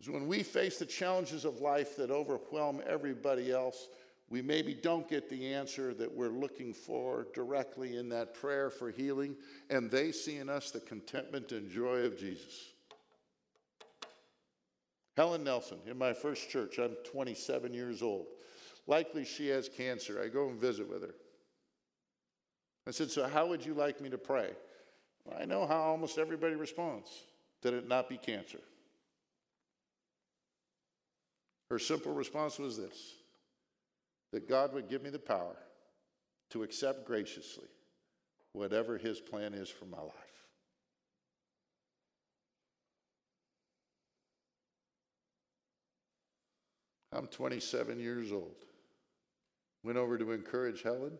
is 0.01 0.09
when 0.09 0.27
we 0.27 0.41
face 0.41 0.79
the 0.79 0.85
challenges 0.87 1.45
of 1.45 1.61
life 1.61 1.95
that 1.97 2.09
overwhelm 2.09 2.81
everybody 2.83 3.51
else. 3.51 3.89
We 4.31 4.41
maybe 4.41 4.73
don't 4.73 5.07
get 5.07 5.29
the 5.29 5.53
answer 5.53 5.93
that 5.93 6.11
we're 6.11 6.29
looking 6.29 6.73
for 6.73 7.27
directly 7.35 7.95
in 7.95 8.09
that 8.09 8.33
prayer 8.33 8.71
for 8.71 8.89
healing, 8.89 9.35
and 9.69 9.91
they 9.91 10.11
see 10.11 10.37
in 10.37 10.49
us 10.49 10.71
the 10.71 10.79
contentment 10.79 11.51
and 11.51 11.69
joy 11.69 11.97
of 12.05 12.17
Jesus. 12.17 12.72
Helen 15.15 15.43
Nelson, 15.43 15.77
in 15.85 15.97
my 15.97 16.13
first 16.13 16.49
church, 16.49 16.79
I'm 16.79 16.95
27 17.11 17.73
years 17.73 18.01
old. 18.01 18.27
Likely 18.87 19.25
she 19.25 19.47
has 19.49 19.69
cancer. 19.69 20.21
I 20.21 20.27
go 20.27 20.49
and 20.49 20.59
visit 20.59 20.89
with 20.89 21.03
her. 21.03 21.15
I 22.87 22.91
said, 22.91 23.11
So, 23.11 23.27
how 23.27 23.47
would 23.47 23.65
you 23.65 23.73
like 23.73 24.01
me 24.01 24.09
to 24.09 24.17
pray? 24.17 24.51
Well, 25.23 25.37
I 25.39 25.45
know 25.45 25.65
how 25.65 25.81
almost 25.81 26.17
everybody 26.17 26.55
responds 26.55 27.09
that 27.61 27.73
it 27.73 27.87
not 27.87 28.09
be 28.09 28.17
cancer. 28.17 28.59
Her 31.69 31.79
simple 31.79 32.13
response 32.13 32.59
was 32.59 32.77
this 32.77 33.15
that 34.31 34.49
God 34.49 34.73
would 34.73 34.89
give 34.89 35.03
me 35.03 35.11
the 35.11 35.19
power 35.19 35.55
to 36.49 36.63
accept 36.63 37.05
graciously 37.05 37.67
whatever 38.51 38.97
His 38.97 39.19
plan 39.19 39.53
is 39.53 39.69
for 39.69 39.85
my 39.85 39.99
life. 39.99 40.22
I'm 47.13 47.27
27 47.27 47.99
years 47.99 48.31
old. 48.31 48.55
Went 49.83 49.97
over 49.97 50.17
to 50.17 50.31
encourage 50.31 50.81
Helen. 50.81 51.17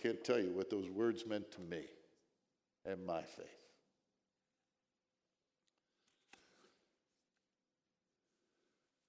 Can't 0.00 0.22
tell 0.22 0.38
you 0.38 0.50
what 0.50 0.70
those 0.70 0.90
words 0.90 1.26
meant 1.26 1.50
to 1.52 1.60
me 1.60 1.84
and 2.84 3.04
my 3.04 3.22
faith. 3.22 3.46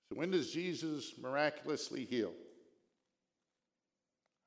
So, 0.09 0.19
when 0.19 0.31
does 0.31 0.51
Jesus 0.51 1.13
miraculously 1.21 2.05
heal? 2.05 2.33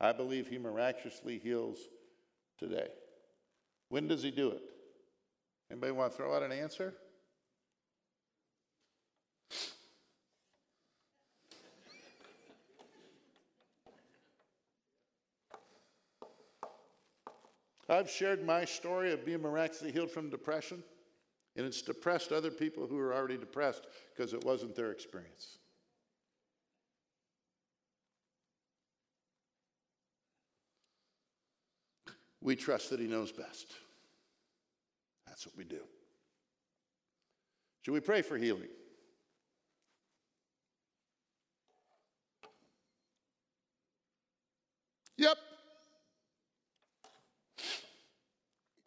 I 0.01 0.13
believe 0.13 0.49
he 0.49 0.59
miraculously 0.59 1.39
heals 1.39 1.79
today. 2.59 2.89
When 3.89 4.07
does 4.07 4.23
he 4.23 4.31
do 4.31 4.51
it? 4.51 4.63
Anybody 5.71 5.93
want 5.93 6.13
to 6.13 6.17
throw 6.17 6.37
out 6.37 6.43
an 6.43 6.53
answer? 6.53 6.95
I've 17.89 18.11
shared 18.11 18.45
my 18.45 18.65
story 18.65 19.13
of 19.13 19.25
being 19.25 19.43
miraculously 19.43 19.93
healed 19.93 20.11
from 20.11 20.31
depression, 20.31 20.83
and 21.57 21.67
it's 21.67 21.83
depressed 21.83 22.33
other 22.33 22.51
people 22.51 22.87
who 22.87 22.99
are 22.99 23.15
already 23.15 23.37
depressed 23.37 23.87
because 24.15 24.33
it 24.33 24.45
wasn't 24.45 24.75
their 24.75 24.91
experience. 24.91 25.59
We 32.41 32.57
trust 32.57 32.91
that 32.91 33.01
He 33.01 33.07
knows 33.07 33.33
best. 33.33 33.75
That's 35.27 35.47
what 35.47 35.57
we 35.57 35.65
do. 35.65 35.81
Should 37.83 37.93
we 37.93 38.01
pray 38.01 38.23
for 38.23 38.39
healing? 38.39 38.69
Yep. 45.17 45.37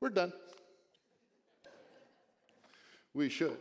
We're 0.07 0.13
done. 0.13 0.31
We 3.13 3.27
should. 3.27 3.57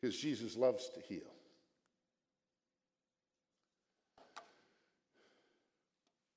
Because 0.00 0.16
Jesus 0.16 0.56
loves 0.56 0.88
to 0.90 1.00
heal. 1.00 1.26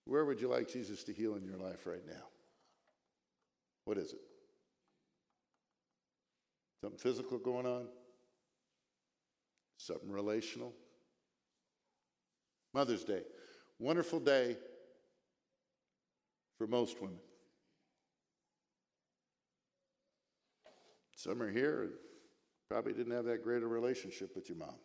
Where 0.06 0.26
would 0.26 0.42
you 0.42 0.48
like 0.48 0.68
Jesus 0.68 1.04
to 1.04 1.14
heal 1.14 1.36
in 1.36 1.44
your 1.44 1.58
life 1.58 1.86
right 1.86 2.02
now? 2.08 2.24
What 3.86 4.00
is 4.00 4.14
it? 4.14 4.22
Something 6.82 6.98
physical 6.98 7.38
going 7.38 7.68
on? 7.68 7.86
Something 9.78 10.12
relational? 10.12 10.74
Mother's 12.74 13.04
Day. 13.04 13.22
Wonderful 13.78 14.20
day 14.20 14.58
for 16.60 16.68
most 16.68 17.02
women. 17.02 17.18
Some 21.16 21.42
are 21.42 21.50
here 21.50 21.90
probably 22.70 22.94
didn't 22.94 23.14
have 23.14 23.26
that 23.26 23.44
great 23.44 23.64
a 23.64 23.68
relationship 23.68 24.36
with 24.36 24.48
your 24.48 24.58
mom. 24.58 24.76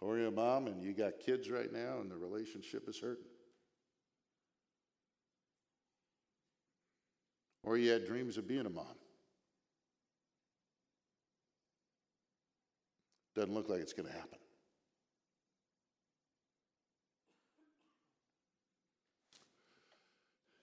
Or 0.00 0.16
you're 0.16 0.28
a 0.28 0.30
mom 0.30 0.66
and 0.66 0.82
you 0.82 0.94
got 0.94 1.18
kids 1.18 1.50
right 1.50 1.70
now 1.70 1.98
and 2.00 2.10
the 2.10 2.16
relationship 2.16 2.88
is 2.88 2.98
hurting. 2.98 3.24
Or 7.64 7.76
you 7.76 7.90
had 7.90 8.06
dreams 8.06 8.38
of 8.38 8.48
being 8.48 8.64
a 8.64 8.70
mom. 8.70 8.86
Doesn't 13.34 13.52
look 13.52 13.68
like 13.68 13.80
it's 13.80 13.92
going 13.92 14.08
to 14.08 14.14
happen. 14.14 14.38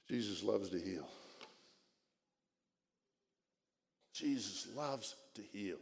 Jesus 0.09 0.43
loves 0.43 0.69
to 0.69 0.79
heal. 0.79 1.07
Jesus 4.13 4.67
loves 4.75 5.15
to 5.33 5.41
heal 5.51 5.77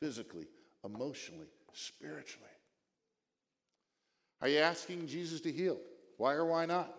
physically, 0.00 0.46
emotionally, 0.84 1.48
spiritually. 1.72 2.46
Are 4.40 4.48
you 4.48 4.58
asking 4.58 5.08
Jesus 5.08 5.40
to 5.40 5.50
heal? 5.50 5.78
Why 6.18 6.34
or 6.34 6.44
why 6.44 6.66
not? 6.66 6.94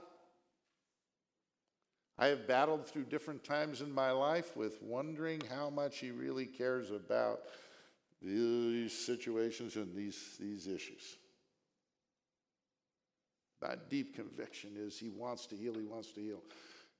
I 2.19 2.27
have 2.27 2.47
battled 2.47 2.87
through 2.87 3.03
different 3.03 3.43
times 3.43 3.81
in 3.81 3.91
my 3.91 4.11
life 4.11 4.57
with 4.57 4.81
wondering 4.81 5.41
how 5.49 5.69
much 5.69 5.99
he 5.99 6.09
really 6.09 6.47
cares 6.47 6.89
about 6.89 7.41
these 8.21 8.91
situations 8.91 9.75
and 9.75 9.95
these, 9.95 10.35
these 10.39 10.65
issues. 10.65 11.17
My 13.61 13.75
deep 13.89 14.15
conviction 14.15 14.71
is 14.77 14.97
he 14.97 15.09
wants 15.09 15.45
to 15.47 15.55
heal, 15.55 15.73
he 15.73 15.85
wants 15.85 16.11
to 16.13 16.21
heal. 16.21 16.41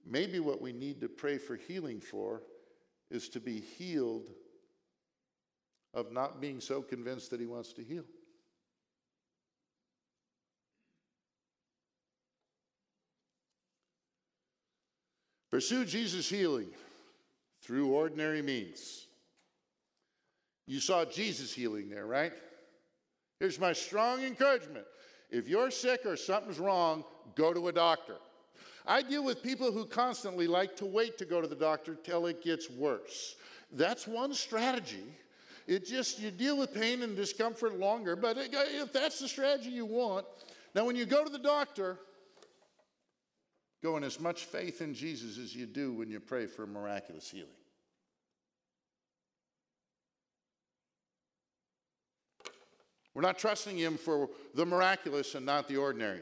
Maybe 0.06 0.40
what 0.40 0.62
we 0.62 0.72
need 0.74 1.02
to 1.02 1.10
pray 1.10 1.38
for 1.38 1.56
healing 1.56 2.00
for 2.00 2.42
is 3.12 3.30
to 3.30 3.40
be 3.40 3.60
healed 3.60 4.30
of 5.94 6.12
not 6.12 6.42
being 6.42 6.60
so 6.60 6.82
convinced 6.82 7.32
that 7.32 7.40
he 7.40 7.46
wants 7.46 7.74
to 7.74 7.84
heal. 7.84 8.04
Pursue 15.50 15.86
Jesus' 15.86 16.30
healing 16.30 16.68
through 17.62 17.92
ordinary 17.92 18.42
means. 18.42 19.08
You 20.66 20.80
saw 20.80 21.06
Jesus 21.06 21.54
healing 21.54 21.90
there, 21.90 22.06
right? 22.06 22.34
Here's 23.40 23.60
my 23.60 23.74
strong 23.74 24.24
encouragement 24.24 24.86
if 25.30 25.48
you're 25.48 25.72
sick 25.72 26.02
or 26.06 26.16
something's 26.16 26.60
wrong, 26.60 27.04
go 27.36 27.54
to 27.54 27.68
a 27.68 27.72
doctor. 27.72 28.16
I 28.86 29.02
deal 29.02 29.24
with 29.24 29.44
people 29.44 29.72
who 29.72 29.86
constantly 29.86 30.48
like 30.48 30.76
to 30.78 30.86
wait 30.86 31.18
to 31.18 31.26
go 31.26 31.42
to 31.42 31.48
the 31.48 31.56
doctor 31.56 31.96
till 31.96 32.26
it 32.26 32.42
gets 32.42 32.70
worse. 32.70 33.36
That's 33.74 34.08
one 34.08 34.34
strategy. 34.34 35.04
It 35.68 35.86
just, 35.86 36.20
you 36.20 36.32
deal 36.32 36.58
with 36.58 36.74
pain 36.74 37.04
and 37.04 37.16
discomfort 37.16 37.78
longer, 37.78 38.16
but 38.16 38.38
if 38.40 38.94
that's 38.94 39.20
the 39.20 39.28
strategy 39.28 39.70
you 39.70 39.86
want, 39.86 40.26
now 40.74 40.86
when 40.86 40.96
you 40.96 41.06
go 41.06 41.26
to 41.26 41.30
the 41.30 41.40
doctor, 41.40 41.98
go 43.84 43.98
in 43.98 44.06
as 44.06 44.22
much 44.22 44.46
faith 44.46 44.82
in 44.82 44.94
Jesus 44.94 45.38
as 45.38 45.54
you 45.54 45.66
do 45.66 45.92
when 45.92 46.10
you 46.10 46.22
pray 46.22 46.46
for 46.46 46.64
a 46.64 46.68
miraculous 46.68 47.30
healing. 47.30 47.50
We're 53.18 53.24
not 53.24 53.40
trusting 53.40 53.76
Him 53.76 53.98
for 53.98 54.30
the 54.54 54.64
miraculous 54.64 55.34
and 55.34 55.44
not 55.44 55.68
the 55.68 55.78
ordinary. 55.78 56.22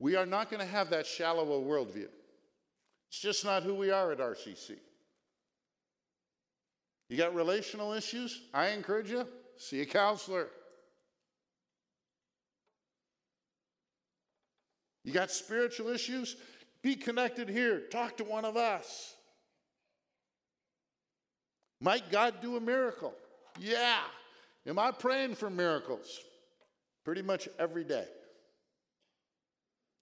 We 0.00 0.16
are 0.16 0.26
not 0.26 0.50
going 0.50 0.58
to 0.58 0.66
have 0.66 0.90
that 0.90 1.06
shallow 1.06 1.44
a 1.44 1.64
worldview. 1.64 2.08
It's 3.08 3.20
just 3.20 3.44
not 3.44 3.62
who 3.62 3.72
we 3.72 3.92
are 3.92 4.10
at 4.10 4.18
RCC. 4.18 4.72
You 7.08 7.16
got 7.16 7.36
relational 7.36 7.92
issues? 7.92 8.48
I 8.52 8.70
encourage 8.70 9.12
you, 9.12 9.28
see 9.58 9.80
a 9.82 9.86
counselor. 9.86 10.48
You 15.04 15.12
got 15.12 15.30
spiritual 15.30 15.86
issues? 15.86 16.34
Be 16.82 16.96
connected 16.96 17.48
here. 17.48 17.82
Talk 17.92 18.16
to 18.16 18.24
one 18.24 18.44
of 18.44 18.56
us. 18.56 19.14
Might 21.80 22.10
God 22.10 22.34
do 22.42 22.56
a 22.56 22.60
miracle? 22.60 23.14
Yeah. 23.60 24.00
Am 24.66 24.78
I 24.78 24.90
praying 24.90 25.34
for 25.34 25.50
miracles? 25.50 26.20
Pretty 27.04 27.22
much 27.22 27.48
every 27.58 27.84
day. 27.84 28.06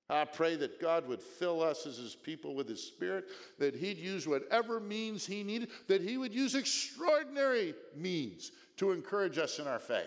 I 0.09 0.25
pray 0.25 0.57
that 0.57 0.81
God 0.81 1.09
would 1.09 1.23
fill 1.23 1.63
us 1.63 1.87
as 1.87 1.97
His 1.97 2.15
people 2.15 2.55
with 2.55 2.69
His 2.69 2.83
Spirit, 2.83 3.25
that 3.59 3.75
He'd 3.75 3.99
use 3.99 4.29
whatever 4.29 4.79
means 4.79 5.25
He 5.25 5.43
needed, 5.43 5.71
that 5.89 6.03
He 6.03 6.19
would 6.19 6.35
use 6.35 6.55
extraordinary 6.55 7.75
means 7.97 8.53
to 8.77 8.93
encourage 8.93 9.39
us 9.39 9.59
in 9.59 9.67
our 9.67 9.79
faith. 9.79 10.05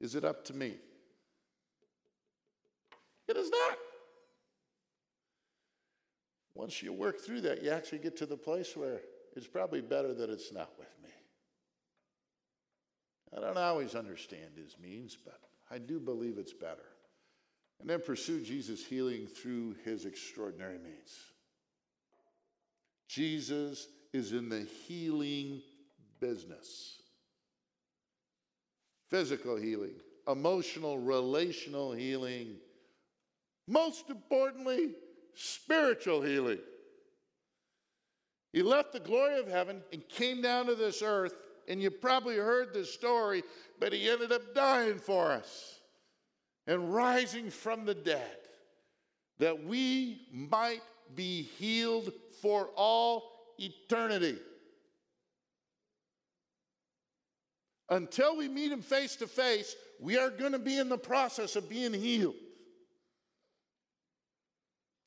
Is 0.00 0.14
it 0.14 0.24
up 0.24 0.44
to 0.46 0.54
me? 0.54 0.76
It 3.28 3.36
is 3.36 3.50
not. 3.50 3.78
Once 6.54 6.82
you 6.82 6.92
work 6.92 7.20
through 7.20 7.42
that, 7.42 7.62
you 7.62 7.70
actually 7.70 7.98
get 7.98 8.16
to 8.16 8.26
the 8.26 8.36
place 8.36 8.76
where 8.76 9.00
it's 9.36 9.46
probably 9.46 9.80
better 9.80 10.14
that 10.14 10.30
it's 10.30 10.52
not 10.52 10.70
with 10.78 10.88
me. 11.02 11.10
I 13.36 13.40
don't 13.40 13.58
always 13.58 13.94
understand 13.94 14.56
his 14.56 14.76
means, 14.82 15.16
but 15.22 15.40
I 15.70 15.78
do 15.78 16.00
believe 16.00 16.36
it's 16.38 16.52
better. 16.52 16.86
And 17.80 17.88
then 17.88 18.00
pursue 18.00 18.42
Jesus' 18.42 18.84
healing 18.84 19.26
through 19.26 19.76
his 19.84 20.04
extraordinary 20.04 20.78
means. 20.78 21.16
Jesus 23.08 23.88
is 24.12 24.32
in 24.32 24.48
the 24.48 24.66
healing 24.86 25.62
business 26.20 27.00
physical 29.10 29.56
healing, 29.56 29.94
emotional, 30.28 30.96
relational 30.98 31.92
healing, 31.92 32.54
most 33.66 34.08
importantly, 34.08 34.92
spiritual 35.34 36.22
healing. 36.22 36.60
He 38.52 38.62
left 38.62 38.92
the 38.92 39.00
glory 39.00 39.38
of 39.38 39.48
heaven 39.48 39.82
and 39.92 40.08
came 40.08 40.42
down 40.42 40.66
to 40.66 40.74
this 40.74 41.02
earth 41.02 41.34
and 41.68 41.80
you 41.80 41.90
probably 41.90 42.36
heard 42.36 42.74
this 42.74 42.92
story, 42.92 43.44
but 43.78 43.92
he 43.92 44.10
ended 44.10 44.32
up 44.32 44.54
dying 44.54 44.98
for 44.98 45.30
us 45.30 45.80
and 46.66 46.92
rising 46.92 47.48
from 47.48 47.84
the 47.84 47.94
dead 47.94 48.36
that 49.38 49.64
we 49.64 50.26
might 50.32 50.82
be 51.14 51.42
healed 51.42 52.12
for 52.42 52.70
all 52.76 53.30
eternity. 53.58 54.36
Until 57.88 58.36
we 58.36 58.48
meet 58.48 58.72
him 58.72 58.82
face 58.82 59.16
to 59.16 59.26
face, 59.26 59.74
we 60.00 60.18
are 60.18 60.30
going 60.30 60.52
to 60.52 60.58
be 60.58 60.78
in 60.78 60.88
the 60.88 60.98
process 60.98 61.56
of 61.56 61.68
being 61.68 61.92
healed. 61.92 62.34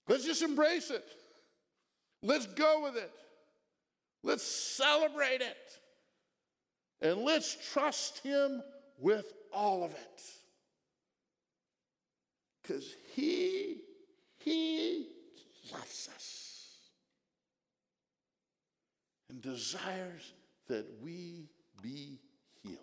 Let's 0.08 0.26
just 0.26 0.42
embrace 0.42 0.92
it. 0.92 1.06
Let's 2.22 2.46
go 2.46 2.84
with 2.84 2.98
it. 2.98 3.12
Let's 4.24 4.44
celebrate 4.44 5.42
it. 5.42 5.80
And 7.02 7.22
let's 7.24 7.58
trust 7.72 8.20
Him 8.20 8.64
with 8.98 9.34
all 9.52 9.84
of 9.84 9.92
it. 9.92 10.22
Because 12.62 12.96
He, 13.14 13.82
He 14.38 15.08
loves 15.72 16.10
us 16.16 16.54
and 19.30 19.42
desires 19.42 20.34
that 20.70 20.86
we 21.02 21.50
be 21.82 22.20
healed. 22.62 22.78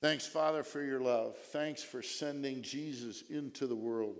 Thanks, 0.00 0.26
Father, 0.26 0.62
for 0.62 0.82
your 0.82 1.00
love. 1.00 1.36
Thanks 1.36 1.82
for 1.82 2.02
sending 2.02 2.62
Jesus 2.62 3.24
into 3.30 3.66
the 3.66 3.74
world. 3.74 4.18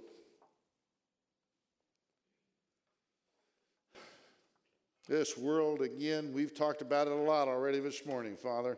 This 5.09 5.38
world, 5.38 5.80
again, 5.80 6.34
we've 6.34 6.54
talked 6.54 6.82
about 6.82 7.06
it 7.06 7.14
a 7.14 7.16
lot 7.16 7.48
already 7.48 7.80
this 7.80 8.04
morning, 8.04 8.36
Father, 8.36 8.76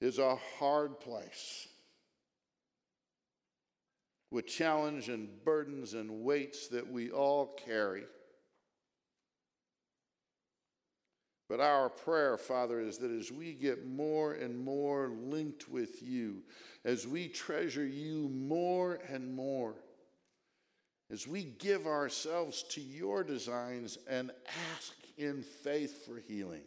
is 0.00 0.18
a 0.18 0.36
hard 0.36 1.00
place 1.00 1.66
with 4.30 4.46
challenge 4.46 5.08
and 5.08 5.28
burdens 5.44 5.94
and 5.94 6.22
weights 6.22 6.68
that 6.68 6.88
we 6.88 7.10
all 7.10 7.58
carry. 7.66 8.04
But 11.48 11.58
our 11.58 11.88
prayer, 11.88 12.36
Father, 12.38 12.78
is 12.78 12.98
that 12.98 13.10
as 13.10 13.32
we 13.32 13.54
get 13.54 13.86
more 13.86 14.34
and 14.34 14.56
more 14.56 15.08
linked 15.08 15.68
with 15.68 16.00
you, 16.00 16.44
as 16.84 17.08
we 17.08 17.26
treasure 17.26 17.86
you 17.86 18.28
more 18.28 19.00
and 19.08 19.34
more, 19.34 19.74
as 21.10 21.26
we 21.26 21.42
give 21.44 21.88
ourselves 21.88 22.62
to 22.70 22.80
your 22.80 23.24
designs 23.24 23.98
and 24.08 24.30
ask 24.76 24.94
in 25.16 25.42
faith 25.42 26.06
for 26.06 26.18
healing. 26.18 26.62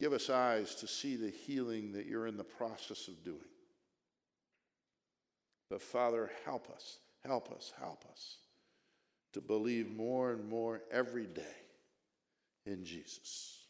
Give 0.00 0.12
us 0.12 0.30
eyes 0.30 0.74
to 0.76 0.88
see 0.88 1.16
the 1.16 1.30
healing 1.30 1.92
that 1.92 2.06
you're 2.06 2.26
in 2.26 2.36
the 2.36 2.44
process 2.44 3.08
of 3.08 3.22
doing. 3.24 3.38
But 5.70 5.80
Father, 5.80 6.30
help 6.44 6.68
us, 6.70 6.98
help 7.24 7.50
us, 7.52 7.72
help 7.78 8.04
us 8.10 8.38
to 9.32 9.40
believe 9.40 9.94
more 9.94 10.32
and 10.32 10.48
more 10.48 10.82
every 10.90 11.26
day 11.26 11.42
in 12.66 12.84
Jesus. 12.84 13.61